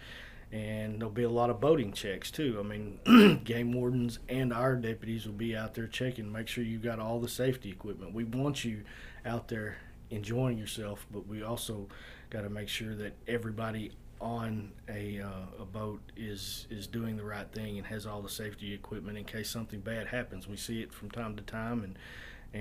And 0.53 1.01
there'll 1.01 1.13
be 1.13 1.25
a 1.25 1.31
lot 1.31 1.51
of 1.51 1.61
boating 1.61 1.93
checks 1.93 2.31
too. 2.31 2.57
I 2.59 2.63
mean, 2.63 3.41
game 3.45 3.73
wardens 3.73 4.19
and 4.29 4.53
our 4.53 4.75
deputies 4.77 5.27
will 5.27 5.33
be 5.33 5.57
out 5.57 5.75
there 5.75 5.87
checking, 5.87 6.31
make 6.31 6.49
sure 6.49 6.65
you've 6.65 6.83
got 6.83 6.99
all 6.99 7.21
the 7.21 7.29
safety 7.29 7.71
equipment. 7.71 8.15
We 8.15 8.25
want 8.25 8.65
you 8.65 8.83
out 9.25 9.49
there 9.49 9.79
enjoying 10.11 10.59
yourself, 10.59 11.07
but 11.13 11.27
we 11.27 11.43
also 11.43 11.89
got 12.31 12.43
to 12.43 12.51
make 12.51 12.69
sure 12.69 12.95
that 12.95 13.15
everybody 13.27 13.93
on 14.21 14.73
a, 14.89 15.21
uh, 15.21 15.63
a 15.63 15.65
boat 15.65 16.01
is 16.17 16.67
is 16.71 16.87
doing 16.87 17.17
the 17.17 17.25
right 17.25 17.51
thing 17.53 17.77
and 17.77 17.87
has 17.87 18.07
all 18.07 18.23
the 18.23 18.29
safety 18.29 18.73
equipment 18.73 19.19
in 19.19 19.25
case 19.25 19.51
something 19.51 19.81
bad 19.81 20.07
happens. 20.07 20.49
We 20.49 20.57
see 20.57 20.81
it 20.81 20.93
from 20.93 21.11
time 21.11 21.37
to 21.37 21.43
time, 21.43 21.85
and 21.85 21.99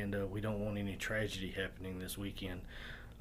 and 0.02 0.16
uh, 0.16 0.26
we 0.26 0.42
don't 0.42 0.60
want 0.60 0.78
any 0.78 0.96
tragedy 0.96 1.52
happening 1.52 2.00
this 2.00 2.18
weekend. 2.18 2.62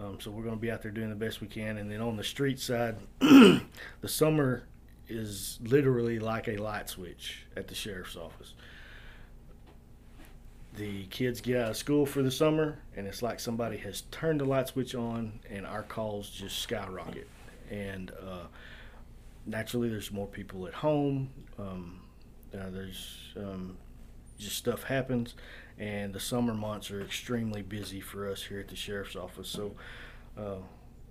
Um, 0.01 0.19
so 0.21 0.31
we're 0.31 0.43
going 0.43 0.57
to 0.57 0.61
be 0.61 0.71
out 0.71 0.83
there 0.83 0.91
doing 0.91 1.11
the 1.11 1.15
best 1.15 1.41
we 1.41 1.47
can. 1.47 1.79
And 1.79 1.91
then 1.91 2.01
on 2.01 2.17
the 2.17 2.25
street 2.25 2.59
side, 2.59 2.97
the 3.21 3.63
summer 4.07 4.65
is 5.09 5.59
literally 5.63 6.19
like 6.19 6.49
a 6.49 6.57
light 6.57 6.89
switch 6.89 7.45
at 7.57 7.69
the 7.69 7.75
sheriff's 7.75 8.17
office. 8.17 8.55
The 10.77 11.05
kids 11.05 11.41
get 11.41 11.61
out 11.61 11.71
of 11.71 11.77
school 11.77 12.05
for 12.05 12.23
the 12.23 12.33
summer, 12.33 12.79
and 12.97 13.07
it's 13.07 13.23
like 13.23 13.39
somebody 13.39 13.77
has 13.79 14.03
turned 14.11 14.41
the 14.41 14.45
light 14.45 14.69
switch 14.69 14.97
on, 14.97 15.39
and 15.49 15.65
our 15.65 15.85
calls 15.85 16.29
just 16.29 16.59
skyrocket. 16.59 17.29
And 17.71 18.11
uh, 18.11 18.47
naturally, 19.47 19.89
there's 19.89 20.11
more 20.11 20.27
people 20.27 20.67
at 20.67 20.75
home. 20.75 21.31
Um, 21.61 22.01
uh, 22.53 22.71
there's 22.71 23.33
um, 23.37 23.77
just 24.39 24.57
stuff 24.57 24.83
happens 24.83 25.35
and 25.79 26.13
the 26.13 26.21
summer 26.21 26.55
months 26.55 26.91
are 26.91 27.01
extremely 27.01 27.63
busy 27.63 28.01
for 28.01 28.31
us 28.31 28.43
here 28.45 28.61
at 28.61 28.69
the 28.69 28.77
sheriff's 28.77 29.17
office. 29.17 29.49
So, 29.49 29.75
uh, 30.39 30.59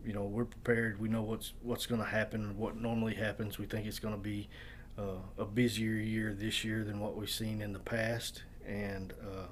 you 0.06 0.14
know, 0.14 0.24
we're 0.24 0.46
prepared. 0.46 1.00
We 1.00 1.10
know 1.10 1.22
what's 1.22 1.54
what's 1.62 1.86
going 1.86 2.02
to 2.02 2.08
happen, 2.08 2.58
what 2.58 2.80
normally 2.80 3.16
happens. 3.16 3.58
We 3.58 3.66
think 3.66 3.86
it's 3.86 4.00
going 4.00 4.16
to 4.16 4.20
be 4.20 4.50
uh, 4.98 5.22
a 5.38 5.46
busier 5.46 5.94
year 5.94 6.34
this 6.34 6.64
year 6.64 6.84
than 6.84 7.00
what 7.00 7.16
we've 7.16 7.30
seen 7.30 7.62
in 7.62 7.74
the 7.74 7.80
past, 7.80 8.44
and 8.66 9.14
uh, 9.24 9.48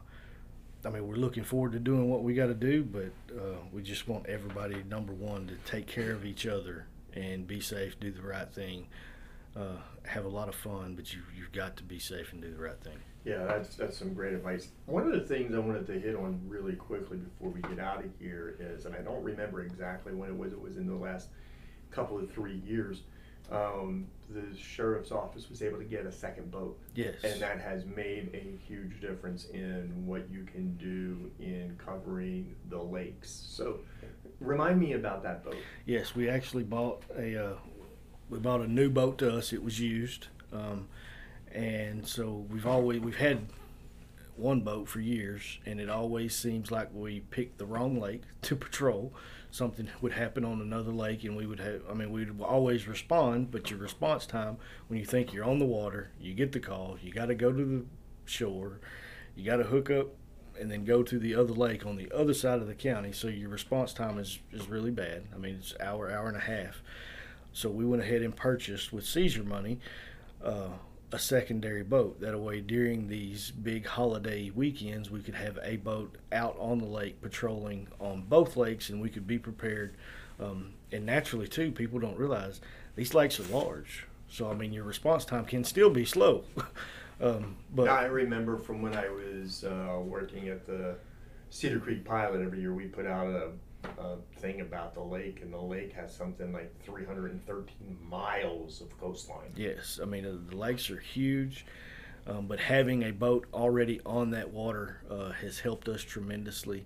I 0.83 0.89
mean, 0.89 1.07
we're 1.07 1.15
looking 1.15 1.43
forward 1.43 1.73
to 1.73 1.79
doing 1.79 2.09
what 2.09 2.23
we 2.23 2.33
got 2.33 2.47
to 2.47 2.53
do, 2.53 2.83
but 2.83 3.11
uh, 3.35 3.57
we 3.71 3.83
just 3.83 4.07
want 4.07 4.25
everybody, 4.25 4.83
number 4.89 5.13
one, 5.13 5.47
to 5.47 5.71
take 5.71 5.87
care 5.87 6.11
of 6.11 6.25
each 6.25 6.47
other 6.47 6.87
and 7.13 7.45
be 7.45 7.59
safe, 7.59 7.99
do 7.99 8.11
the 8.11 8.21
right 8.21 8.51
thing. 8.51 8.87
Uh, 9.55 9.77
have 10.05 10.25
a 10.25 10.29
lot 10.29 10.47
of 10.49 10.55
fun, 10.55 10.95
but 10.95 11.13
you, 11.13 11.21
you've 11.35 11.51
got 11.51 11.75
to 11.77 11.83
be 11.83 11.99
safe 11.99 12.31
and 12.33 12.41
do 12.41 12.51
the 12.51 12.61
right 12.61 12.79
thing. 12.81 12.97
Yeah, 13.23 13.43
that's 13.45 13.75
that's 13.75 13.97
some 13.97 14.13
great 14.13 14.33
advice. 14.33 14.69
One 14.87 15.05
of 15.05 15.11
the 15.11 15.19
things 15.19 15.53
I 15.53 15.59
wanted 15.59 15.85
to 15.87 15.93
hit 15.99 16.15
on 16.15 16.41
really 16.47 16.73
quickly 16.73 17.17
before 17.17 17.49
we 17.49 17.61
get 17.61 17.79
out 17.79 18.03
of 18.03 18.09
here 18.19 18.55
is, 18.59 18.85
and 18.85 18.95
I 18.95 18.99
don't 19.01 19.23
remember 19.23 19.61
exactly 19.63 20.13
when 20.13 20.29
it 20.29 20.35
was. 20.35 20.53
It 20.53 20.61
was 20.61 20.77
in 20.77 20.87
the 20.87 20.95
last 20.95 21.27
couple 21.91 22.17
of 22.17 22.31
three 22.31 22.61
years. 22.65 23.03
Um, 23.51 24.07
the 24.29 24.57
sheriff's 24.57 25.11
office 25.11 25.49
was 25.49 25.61
able 25.61 25.77
to 25.77 25.83
get 25.83 26.05
a 26.05 26.11
second 26.11 26.51
boat, 26.51 26.79
Yes. 26.95 27.15
and 27.23 27.39
that 27.41 27.59
has 27.59 27.85
made 27.85 28.29
a 28.33 28.57
huge 28.65 29.01
difference 29.01 29.45
in 29.53 29.91
what 30.05 30.29
you 30.31 30.45
can 30.45 30.75
do 30.77 31.29
in 31.39 31.77
covering 31.77 32.55
the 32.69 32.81
lakes. 32.81 33.29
So, 33.29 33.79
remind 34.39 34.79
me 34.79 34.93
about 34.93 35.21
that 35.23 35.43
boat. 35.43 35.57
Yes, 35.85 36.15
we 36.15 36.29
actually 36.29 36.63
bought 36.63 37.03
a 37.17 37.35
uh, 37.47 37.53
we 38.31 38.39
bought 38.39 38.61
a 38.61 38.67
new 38.67 38.89
boat 38.89 39.17
to 39.19 39.37
us. 39.37 39.53
It 39.53 39.61
was 39.61 39.79
used, 39.79 40.27
um, 40.53 40.87
and 41.53 42.07
so 42.07 42.45
we've 42.49 42.65
always 42.65 43.01
we've 43.01 43.17
had 43.17 43.45
one 44.37 44.61
boat 44.61 44.87
for 44.87 45.01
years, 45.01 45.59
and 45.65 45.79
it 45.79 45.89
always 45.89 46.33
seems 46.33 46.71
like 46.71 46.89
we 46.93 47.19
picked 47.19 47.57
the 47.57 47.65
wrong 47.65 47.99
lake 47.99 48.23
to 48.43 48.55
patrol. 48.55 49.13
Something 49.51 49.89
would 49.99 50.13
happen 50.13 50.45
on 50.45 50.61
another 50.61 50.93
lake, 50.93 51.25
and 51.25 51.35
we 51.35 51.45
would 51.45 51.59
have. 51.59 51.81
I 51.89 51.93
mean, 51.93 52.11
we'd 52.11 52.41
always 52.41 52.87
respond, 52.87 53.51
but 53.51 53.69
your 53.69 53.79
response 53.79 54.25
time 54.25 54.57
when 54.87 54.97
you 54.97 55.05
think 55.05 55.33
you're 55.33 55.43
on 55.43 55.59
the 55.59 55.65
water, 55.65 56.11
you 56.19 56.33
get 56.33 56.53
the 56.53 56.59
call, 56.61 56.97
you 57.03 57.11
got 57.11 57.25
to 57.25 57.35
go 57.35 57.51
to 57.51 57.65
the 57.65 57.85
shore, 58.23 58.79
you 59.35 59.43
got 59.43 59.57
to 59.57 59.63
hook 59.63 59.91
up 59.91 60.07
and 60.57 60.71
then 60.71 60.85
go 60.85 61.01
to 61.03 61.19
the 61.19 61.35
other 61.35 61.53
lake 61.53 61.85
on 61.85 61.97
the 61.97 62.09
other 62.13 62.33
side 62.33 62.61
of 62.61 62.67
the 62.67 62.75
county. 62.75 63.11
So 63.11 63.27
your 63.27 63.49
response 63.49 63.93
time 63.93 64.19
is, 64.19 64.39
is 64.51 64.69
really 64.69 64.91
bad. 64.91 65.23
I 65.33 65.37
mean, 65.37 65.55
it's 65.55 65.73
hour, 65.81 66.09
hour 66.11 66.27
and 66.27 66.37
a 66.37 66.41
half. 66.41 66.81
So 67.53 67.69
we 67.69 67.85
went 67.85 68.01
ahead 68.01 68.21
and 68.21 68.35
purchased 68.35 68.93
with 68.93 69.05
seizure 69.05 69.43
money 69.43 69.79
uh, 70.43 70.69
a 71.11 71.19
secondary 71.19 71.83
boat. 71.83 72.19
That 72.21 72.39
way, 72.39 72.61
during 72.61 73.07
these 73.07 73.51
big 73.51 73.85
holiday 73.85 74.49
weekends, 74.49 75.11
we 75.11 75.21
could 75.21 75.35
have 75.35 75.59
a 75.63 75.77
boat 75.77 76.17
out 76.31 76.55
on 76.57 76.79
the 76.79 76.85
lake 76.85 77.21
patrolling 77.21 77.87
on 77.99 78.23
both 78.23 78.55
lakes, 78.55 78.89
and 78.89 79.01
we 79.01 79.09
could 79.09 79.27
be 79.27 79.37
prepared. 79.37 79.95
Um, 80.39 80.73
and 80.91 81.05
naturally, 81.05 81.47
too, 81.47 81.71
people 81.71 81.99
don't 81.99 82.17
realize 82.17 82.61
these 82.95 83.13
lakes 83.13 83.39
are 83.39 83.43
large. 83.43 84.05
So 84.29 84.49
I 84.49 84.53
mean, 84.53 84.71
your 84.71 84.85
response 84.85 85.25
time 85.25 85.45
can 85.45 85.63
still 85.63 85.89
be 85.89 86.05
slow. 86.05 86.45
um, 87.21 87.57
but 87.75 87.89
I 87.89 88.05
remember 88.05 88.57
from 88.57 88.81
when 88.81 88.95
I 88.95 89.09
was 89.09 89.65
uh, 89.65 89.99
working 90.01 90.47
at 90.47 90.65
the 90.65 90.95
Cedar 91.49 91.79
Creek 91.79 92.05
Pilot 92.05 92.41
every 92.41 92.61
year, 92.61 92.73
we 92.73 92.85
put 92.85 93.05
out 93.05 93.27
a, 93.27 93.49
thing 94.41 94.61
about 94.61 94.93
the 94.93 95.01
lake, 95.01 95.39
and 95.41 95.53
the 95.53 95.61
lake 95.61 95.93
has 95.93 96.13
something 96.13 96.51
like 96.51 96.73
313 96.83 97.97
miles 98.09 98.81
of 98.81 98.99
coastline. 98.99 99.51
Yes, 99.55 99.99
I 100.01 100.05
mean 100.05 100.25
uh, 100.25 100.35
the 100.49 100.57
lakes 100.57 100.89
are 100.89 100.99
huge, 100.99 101.65
um, 102.27 102.47
but 102.47 102.59
having 102.59 103.03
a 103.03 103.11
boat 103.11 103.45
already 103.53 104.01
on 104.05 104.31
that 104.31 104.51
water 104.51 105.01
uh, 105.09 105.31
has 105.31 105.59
helped 105.59 105.87
us 105.87 106.01
tremendously. 106.01 106.85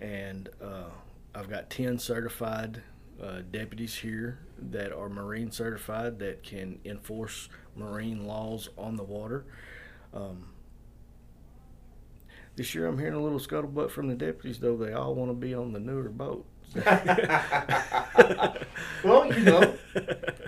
And 0.00 0.48
uh, 0.60 0.90
I've 1.34 1.48
got 1.48 1.70
ten 1.70 1.98
certified 1.98 2.82
uh, 3.22 3.42
deputies 3.50 3.94
here 3.94 4.40
that 4.70 4.92
are 4.92 5.08
marine 5.08 5.52
certified 5.52 6.18
that 6.18 6.42
can 6.42 6.80
enforce 6.84 7.48
marine 7.76 8.26
laws 8.26 8.68
on 8.76 8.96
the 8.96 9.04
water. 9.04 9.44
Um, 10.12 10.46
this 12.62 12.76
year, 12.76 12.86
I'm 12.86 12.96
hearing 12.96 13.14
a 13.14 13.20
little 13.20 13.40
scuttlebutt 13.40 13.90
from 13.90 14.06
the 14.06 14.14
deputies, 14.14 14.60
though. 14.60 14.76
They 14.76 14.92
all 14.92 15.16
want 15.16 15.32
to 15.32 15.34
be 15.34 15.52
on 15.52 15.72
the 15.72 15.80
newer 15.80 16.08
boat. 16.08 16.46
well, 19.02 19.26
you 19.26 19.40
know, 19.40 19.74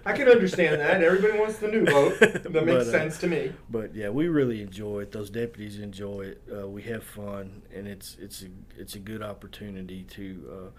I 0.07 0.12
can 0.12 0.29
understand 0.29 0.81
that. 0.81 1.03
Everybody 1.03 1.37
wants 1.37 1.57
the 1.59 1.66
new 1.66 1.85
boat. 1.85 2.16
That 2.20 2.53
makes 2.53 2.66
But, 2.66 2.68
uh, 2.68 2.85
sense 2.85 3.18
to 3.18 3.27
me. 3.27 3.53
But 3.68 3.96
yeah, 3.96 4.11
we 4.11 4.29
really 4.29 4.62
enjoy 4.62 5.00
it. 5.00 5.11
Those 5.11 5.29
deputies 5.29 5.81
enjoy 5.81 6.20
it. 6.20 6.42
Uh, 6.57 6.68
we 6.68 6.83
have 6.83 7.03
fun, 7.03 7.62
and 7.74 7.88
it's 7.88 8.16
it's 8.20 8.42
a 8.42 8.46
it's 8.79 8.94
a 8.94 9.00
good 9.00 9.20
opportunity 9.20 10.05
to 10.05 10.50
uh, 10.53 10.70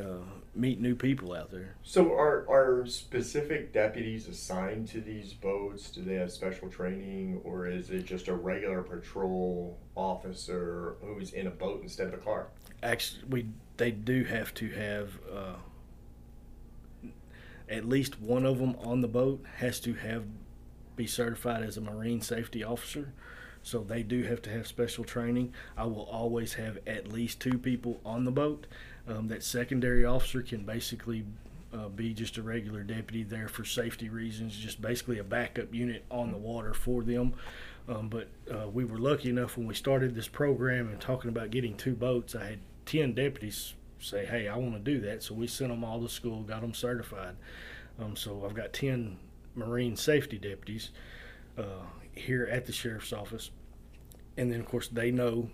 uh, 0.00 0.24
meet 0.54 0.80
new 0.80 0.94
people 0.94 1.34
out 1.34 1.50
there. 1.50 1.74
So, 1.82 2.12
are 2.12 2.46
are 2.48 2.86
specific 2.86 3.72
deputies 3.72 4.28
assigned 4.28 4.88
to 4.88 5.00
these 5.00 5.32
boats? 5.32 5.90
Do 5.90 6.02
they 6.02 6.14
have 6.14 6.32
special 6.32 6.68
training, 6.68 7.40
or 7.44 7.66
is 7.66 7.90
it 7.90 8.04
just 8.04 8.28
a 8.28 8.34
regular 8.34 8.82
patrol 8.82 9.78
officer 9.94 10.96
who's 11.02 11.32
in 11.32 11.46
a 11.46 11.50
boat 11.50 11.82
instead 11.82 12.08
of 12.08 12.14
a 12.14 12.18
car? 12.18 12.48
Actually, 12.82 13.24
we 13.28 13.46
they 13.76 13.90
do 13.90 14.24
have 14.24 14.54
to 14.54 14.68
have 14.70 15.10
uh, 15.30 15.56
at 17.68 17.88
least 17.88 18.20
one 18.20 18.46
of 18.46 18.58
them 18.58 18.76
on 18.80 19.00
the 19.00 19.08
boat 19.08 19.44
has 19.56 19.80
to 19.80 19.94
have 19.94 20.24
be 20.94 21.06
certified 21.06 21.62
as 21.62 21.76
a 21.76 21.80
marine 21.80 22.20
safety 22.20 22.62
officer. 22.62 23.12
So 23.62 23.78
they 23.78 24.02
do 24.02 24.24
have 24.24 24.42
to 24.42 24.50
have 24.50 24.66
special 24.66 25.04
training. 25.04 25.54
I 25.76 25.84
will 25.84 26.02
always 26.02 26.54
have 26.54 26.78
at 26.86 27.12
least 27.12 27.40
two 27.40 27.58
people 27.58 28.00
on 28.04 28.24
the 28.24 28.32
boat. 28.32 28.66
Um, 29.08 29.28
that 29.28 29.42
secondary 29.42 30.04
officer 30.04 30.42
can 30.42 30.64
basically 30.64 31.24
uh, 31.72 31.88
be 31.88 32.12
just 32.14 32.36
a 32.36 32.42
regular 32.42 32.82
deputy 32.82 33.22
there 33.22 33.48
for 33.48 33.64
safety 33.64 34.08
reasons, 34.08 34.56
just 34.56 34.80
basically 34.80 35.18
a 35.18 35.24
backup 35.24 35.74
unit 35.74 36.04
on 36.10 36.30
the 36.30 36.38
water 36.38 36.74
for 36.74 37.02
them. 37.02 37.34
Um, 37.88 38.08
but 38.08 38.28
uh, 38.52 38.68
we 38.68 38.84
were 38.84 38.98
lucky 38.98 39.28
enough 39.28 39.56
when 39.56 39.66
we 39.66 39.74
started 39.74 40.14
this 40.14 40.28
program 40.28 40.88
and 40.88 41.00
talking 41.00 41.30
about 41.30 41.50
getting 41.50 41.76
two 41.76 41.94
boats. 41.94 42.34
I 42.34 42.44
had 42.44 42.58
10 42.86 43.14
deputies 43.14 43.74
say, 43.98 44.24
Hey, 44.24 44.48
I 44.48 44.56
want 44.56 44.74
to 44.74 44.80
do 44.80 45.00
that. 45.00 45.22
So 45.22 45.34
we 45.34 45.46
sent 45.46 45.70
them 45.70 45.84
all 45.84 46.00
to 46.00 46.08
school, 46.08 46.42
got 46.42 46.60
them 46.60 46.74
certified. 46.74 47.36
Um, 47.98 48.16
so 48.16 48.44
I've 48.44 48.54
got 48.54 48.72
10 48.72 49.18
Marine 49.54 49.96
safety 49.96 50.38
deputies 50.38 50.90
uh, 51.58 51.84
here 52.14 52.48
at 52.50 52.66
the 52.66 52.72
sheriff's 52.72 53.12
office. 53.12 53.50
And 54.36 54.50
then, 54.50 54.60
of 54.60 54.66
course, 54.66 54.88
they 54.88 55.10
know 55.10 55.50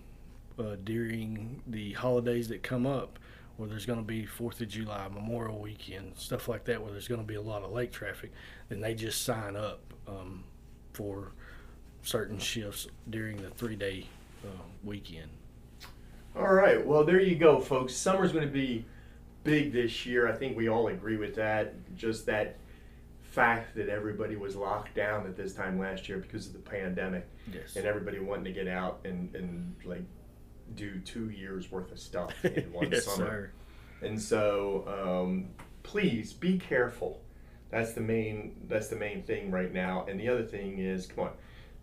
uh, 0.57 0.75
during 0.83 1.61
the 1.67 1.93
holidays 1.93 2.47
that 2.49 2.63
come 2.63 2.85
up 2.85 3.19
where 3.59 3.67
there's 3.67 3.85
going 3.85 3.99
to 3.99 4.05
be 4.05 4.25
Fourth 4.25 4.61
of 4.61 4.69
July, 4.69 5.09
Memorial 5.13 5.59
Weekend, 5.59 6.13
stuff 6.15 6.47
like 6.47 6.63
that, 6.63 6.81
where 6.81 6.91
there's 6.93 7.09
going 7.09 7.19
to 7.19 7.27
be 7.27 7.35
a 7.35 7.41
lot 7.41 7.61
of 7.61 7.71
lake 7.71 7.91
traffic, 7.91 8.31
then 8.69 8.79
they 8.79 8.93
just 8.95 9.23
sign 9.23 9.57
up 9.57 9.81
um, 10.07 10.45
for 10.93 11.33
certain 12.01 12.39
shifts 12.39 12.87
during 13.09 13.35
the 13.41 13.49
three 13.49 13.75
day 13.75 14.05
uh, 14.45 14.61
weekend. 14.81 15.29
All 16.37 16.53
right. 16.53 16.83
Well, 16.85 17.03
there 17.03 17.19
you 17.19 17.35
go, 17.35 17.59
folks. 17.59 17.93
Summer's 17.93 18.31
going 18.31 18.47
to 18.47 18.51
be 18.53 18.85
big 19.43 19.73
this 19.73 20.05
year. 20.05 20.25
I 20.25 20.31
think 20.31 20.55
we 20.55 20.69
all 20.69 20.87
agree 20.87 21.17
with 21.17 21.35
that. 21.35 21.73
Just 21.97 22.25
that 22.27 22.55
fact 23.21 23.75
that 23.75 23.89
everybody 23.89 24.37
was 24.37 24.55
locked 24.55 24.95
down 24.95 25.25
at 25.25 25.35
this 25.35 25.53
time 25.53 25.77
last 25.77 26.07
year 26.07 26.17
because 26.19 26.47
of 26.47 26.53
the 26.53 26.59
pandemic, 26.59 27.27
Yes. 27.53 27.75
and 27.75 27.85
everybody 27.85 28.19
wanting 28.19 28.45
to 28.45 28.51
get 28.53 28.69
out 28.69 29.01
and 29.03 29.35
and 29.35 29.75
like 29.83 30.03
do 30.75 30.99
two 30.99 31.29
years 31.29 31.71
worth 31.71 31.91
of 31.91 31.99
stuff 31.99 32.33
in 32.45 32.71
one 32.71 32.91
yes, 32.91 33.05
summer. 33.05 33.51
sir. 34.01 34.07
And 34.07 34.21
so, 34.21 34.85
um, 34.87 35.49
please 35.83 36.33
be 36.33 36.57
careful. 36.57 37.21
That's 37.69 37.93
the 37.93 38.01
main. 38.01 38.55
That's 38.67 38.87
the 38.87 38.95
main 38.95 39.23
thing 39.23 39.51
right 39.51 39.71
now. 39.71 40.05
And 40.07 40.19
the 40.19 40.29
other 40.29 40.43
thing 40.43 40.79
is, 40.79 41.05
come 41.05 41.25
on, 41.25 41.31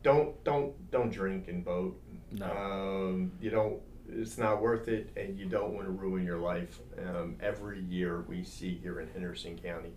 don't 0.02 0.42
don't 0.44 0.90
don't 0.90 1.10
drink 1.10 1.48
and 1.48 1.64
boat. 1.64 2.00
No. 2.32 2.46
Um, 2.46 3.32
you 3.40 3.50
don't. 3.50 3.80
It's 4.08 4.38
not 4.38 4.62
worth 4.62 4.88
it, 4.88 5.10
and 5.16 5.36
you 5.38 5.46
don't 5.46 5.74
want 5.74 5.86
to 5.86 5.92
ruin 5.92 6.24
your 6.24 6.38
life. 6.38 6.80
Um, 6.98 7.36
every 7.40 7.82
year 7.82 8.24
we 8.28 8.44
see 8.44 8.78
here 8.82 9.00
in 9.00 9.08
Henderson 9.08 9.58
County 9.58 9.90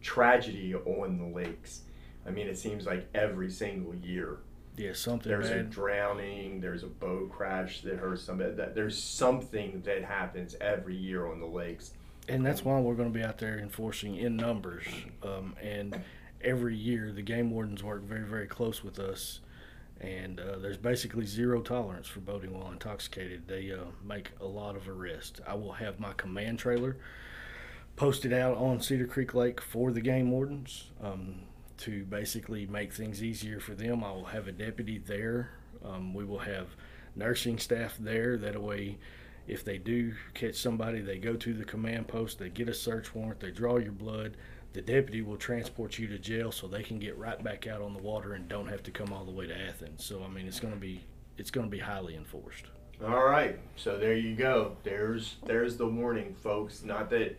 tragedy 0.00 0.74
on 0.74 1.18
the 1.18 1.26
lakes. 1.26 1.82
I 2.26 2.30
mean, 2.30 2.46
it 2.46 2.58
seems 2.58 2.86
like 2.86 3.08
every 3.14 3.50
single 3.50 3.94
year 3.94 4.38
Yeah, 4.76 4.92
something 4.94 5.30
there's 5.30 5.50
a 5.50 5.62
drowning, 5.62 6.60
there's 6.60 6.82
a 6.82 6.86
boat 6.88 7.30
crash 7.30 7.82
that 7.82 7.96
hurts 7.98 8.22
somebody. 8.22 8.54
That 8.54 8.74
there's 8.74 9.00
something 9.02 9.82
that 9.84 10.04
happens 10.04 10.56
every 10.60 10.96
year 10.96 11.26
on 11.26 11.40
the 11.40 11.46
lakes. 11.46 11.92
and 12.28 12.44
that's 12.46 12.64
why 12.64 12.78
we're 12.80 12.94
going 12.94 13.12
to 13.12 13.18
be 13.18 13.24
out 13.24 13.38
there 13.38 13.58
enforcing 13.58 14.16
in 14.16 14.36
numbers. 14.36 14.84
Um, 15.22 15.54
and 15.60 16.00
every 16.40 16.76
year, 16.76 17.12
the 17.12 17.22
game 17.22 17.50
wardens 17.50 17.82
work 17.82 18.02
very, 18.04 18.24
very 18.24 18.46
close 18.46 18.82
with 18.82 18.98
us. 18.98 19.40
And 20.00 20.40
uh, 20.40 20.58
there's 20.58 20.78
basically 20.78 21.26
zero 21.26 21.60
tolerance 21.60 22.06
for 22.06 22.20
boating 22.20 22.58
while 22.58 22.72
intoxicated. 22.72 23.46
They 23.48 23.70
uh, 23.70 23.84
make 24.02 24.30
a 24.40 24.46
lot 24.46 24.74
of 24.76 24.88
arrests. 24.88 25.40
I 25.46 25.54
will 25.54 25.72
have 25.72 26.00
my 26.00 26.14
command 26.14 26.58
trailer 26.58 26.96
posted 27.96 28.32
out 28.32 28.56
on 28.56 28.80
Cedar 28.80 29.06
Creek 29.06 29.34
Lake 29.34 29.60
for 29.60 29.92
the 29.92 30.00
game 30.00 30.30
wardens 30.30 30.84
um, 31.02 31.40
to 31.80 32.04
basically 32.04 32.66
make 32.66 32.92
things 32.92 33.22
easier 33.22 33.60
for 33.60 33.74
them. 33.74 34.04
I 34.04 34.12
will 34.12 34.26
have 34.26 34.48
a 34.48 34.52
deputy 34.52 34.98
there. 34.98 35.50
Um, 35.84 36.14
we 36.14 36.24
will 36.24 36.38
have 36.38 36.68
nursing 37.16 37.58
staff 37.58 37.96
there. 37.98 38.36
That 38.36 38.60
way, 38.60 38.98
if 39.46 39.64
they 39.64 39.78
do 39.78 40.14
catch 40.34 40.56
somebody, 40.56 41.00
they 41.00 41.18
go 41.18 41.36
to 41.36 41.54
the 41.54 41.64
command 41.64 42.08
post, 42.08 42.38
they 42.38 42.50
get 42.50 42.68
a 42.68 42.74
search 42.74 43.14
warrant, 43.14 43.40
they 43.40 43.50
draw 43.50 43.78
your 43.78 43.92
blood. 43.92 44.36
The 44.72 44.82
deputy 44.82 45.22
will 45.22 45.36
transport 45.36 45.98
you 45.98 46.06
to 46.08 46.18
jail 46.18 46.52
so 46.52 46.68
they 46.68 46.84
can 46.84 47.00
get 47.00 47.18
right 47.18 47.42
back 47.42 47.66
out 47.66 47.82
on 47.82 47.92
the 47.92 48.02
water 48.02 48.34
and 48.34 48.48
don't 48.48 48.68
have 48.68 48.84
to 48.84 48.92
come 48.92 49.12
all 49.12 49.24
the 49.24 49.32
way 49.32 49.46
to 49.46 49.58
Athens. 49.68 50.04
So 50.04 50.22
I 50.22 50.28
mean, 50.28 50.46
it's 50.46 50.60
going 50.60 50.74
to 50.74 50.78
be 50.78 51.00
it's 51.38 51.50
going 51.50 51.66
to 51.66 51.70
be 51.70 51.80
highly 51.80 52.14
enforced. 52.14 52.66
All 53.04 53.24
right, 53.24 53.58
so 53.76 53.98
there 53.98 54.14
you 54.14 54.36
go. 54.36 54.76
There's 54.84 55.36
there's 55.46 55.76
the 55.76 55.86
warning, 55.86 56.34
folks. 56.34 56.84
Not 56.84 57.10
that 57.10 57.36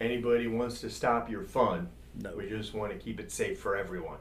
anybody 0.00 0.46
wants 0.46 0.80
to 0.82 0.90
stop 0.90 1.30
your 1.30 1.42
fun, 1.42 1.88
No. 2.14 2.34
We 2.36 2.48
just 2.48 2.74
want 2.74 2.92
to 2.92 2.98
keep 2.98 3.20
it 3.20 3.30
safe 3.30 3.58
for 3.60 3.76
everyone. 3.76 4.18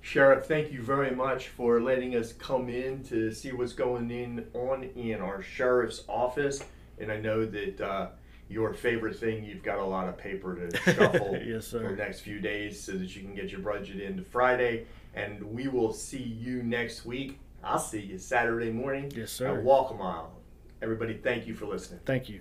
Sheriff, 0.00 0.46
thank 0.46 0.72
you 0.72 0.82
very 0.82 1.12
much 1.14 1.48
for 1.48 1.80
letting 1.80 2.16
us 2.16 2.32
come 2.32 2.68
in 2.68 3.04
to 3.04 3.32
see 3.32 3.52
what's 3.52 3.72
going 3.72 4.10
in 4.10 4.46
on 4.54 4.84
in 4.96 5.20
our 5.20 5.42
sheriff's 5.42 6.02
office. 6.08 6.62
And 6.98 7.10
I 7.12 7.18
know 7.18 7.46
that 7.46 7.80
uh, 7.80 8.08
your 8.48 8.74
favorite 8.74 9.16
thing, 9.16 9.44
you've 9.44 9.62
got 9.62 9.78
a 9.78 9.84
lot 9.84 10.08
of 10.08 10.18
paper 10.18 10.56
to 10.68 10.76
shuffle 10.94 11.38
Yes, 11.44 11.68
sir. 11.68 11.82
for 11.84 11.90
the 11.90 11.96
next 11.96 12.20
few 12.20 12.40
days 12.40 12.80
so 12.82 12.92
that 12.92 13.14
you 13.14 13.22
can 13.22 13.34
get 13.34 13.50
your 13.50 13.60
budget 13.60 14.00
into 14.00 14.22
Friday. 14.24 14.86
And 15.14 15.40
we 15.42 15.68
will 15.68 15.92
see 15.92 16.22
you 16.22 16.62
next 16.64 17.04
week. 17.06 17.38
I'll 17.62 17.78
see 17.78 18.00
you 18.00 18.18
Saturday 18.18 18.72
morning 18.72 19.12
Yes, 19.14 19.30
sir. 19.30 19.56
at 19.56 19.62
Walk 19.62 19.92
a 19.92 19.94
Mile. 19.94 20.32
Everybody, 20.82 21.14
thank 21.14 21.46
you 21.46 21.54
for 21.54 21.66
listening. 21.66 22.00
Thank 22.04 22.28
you. 22.28 22.40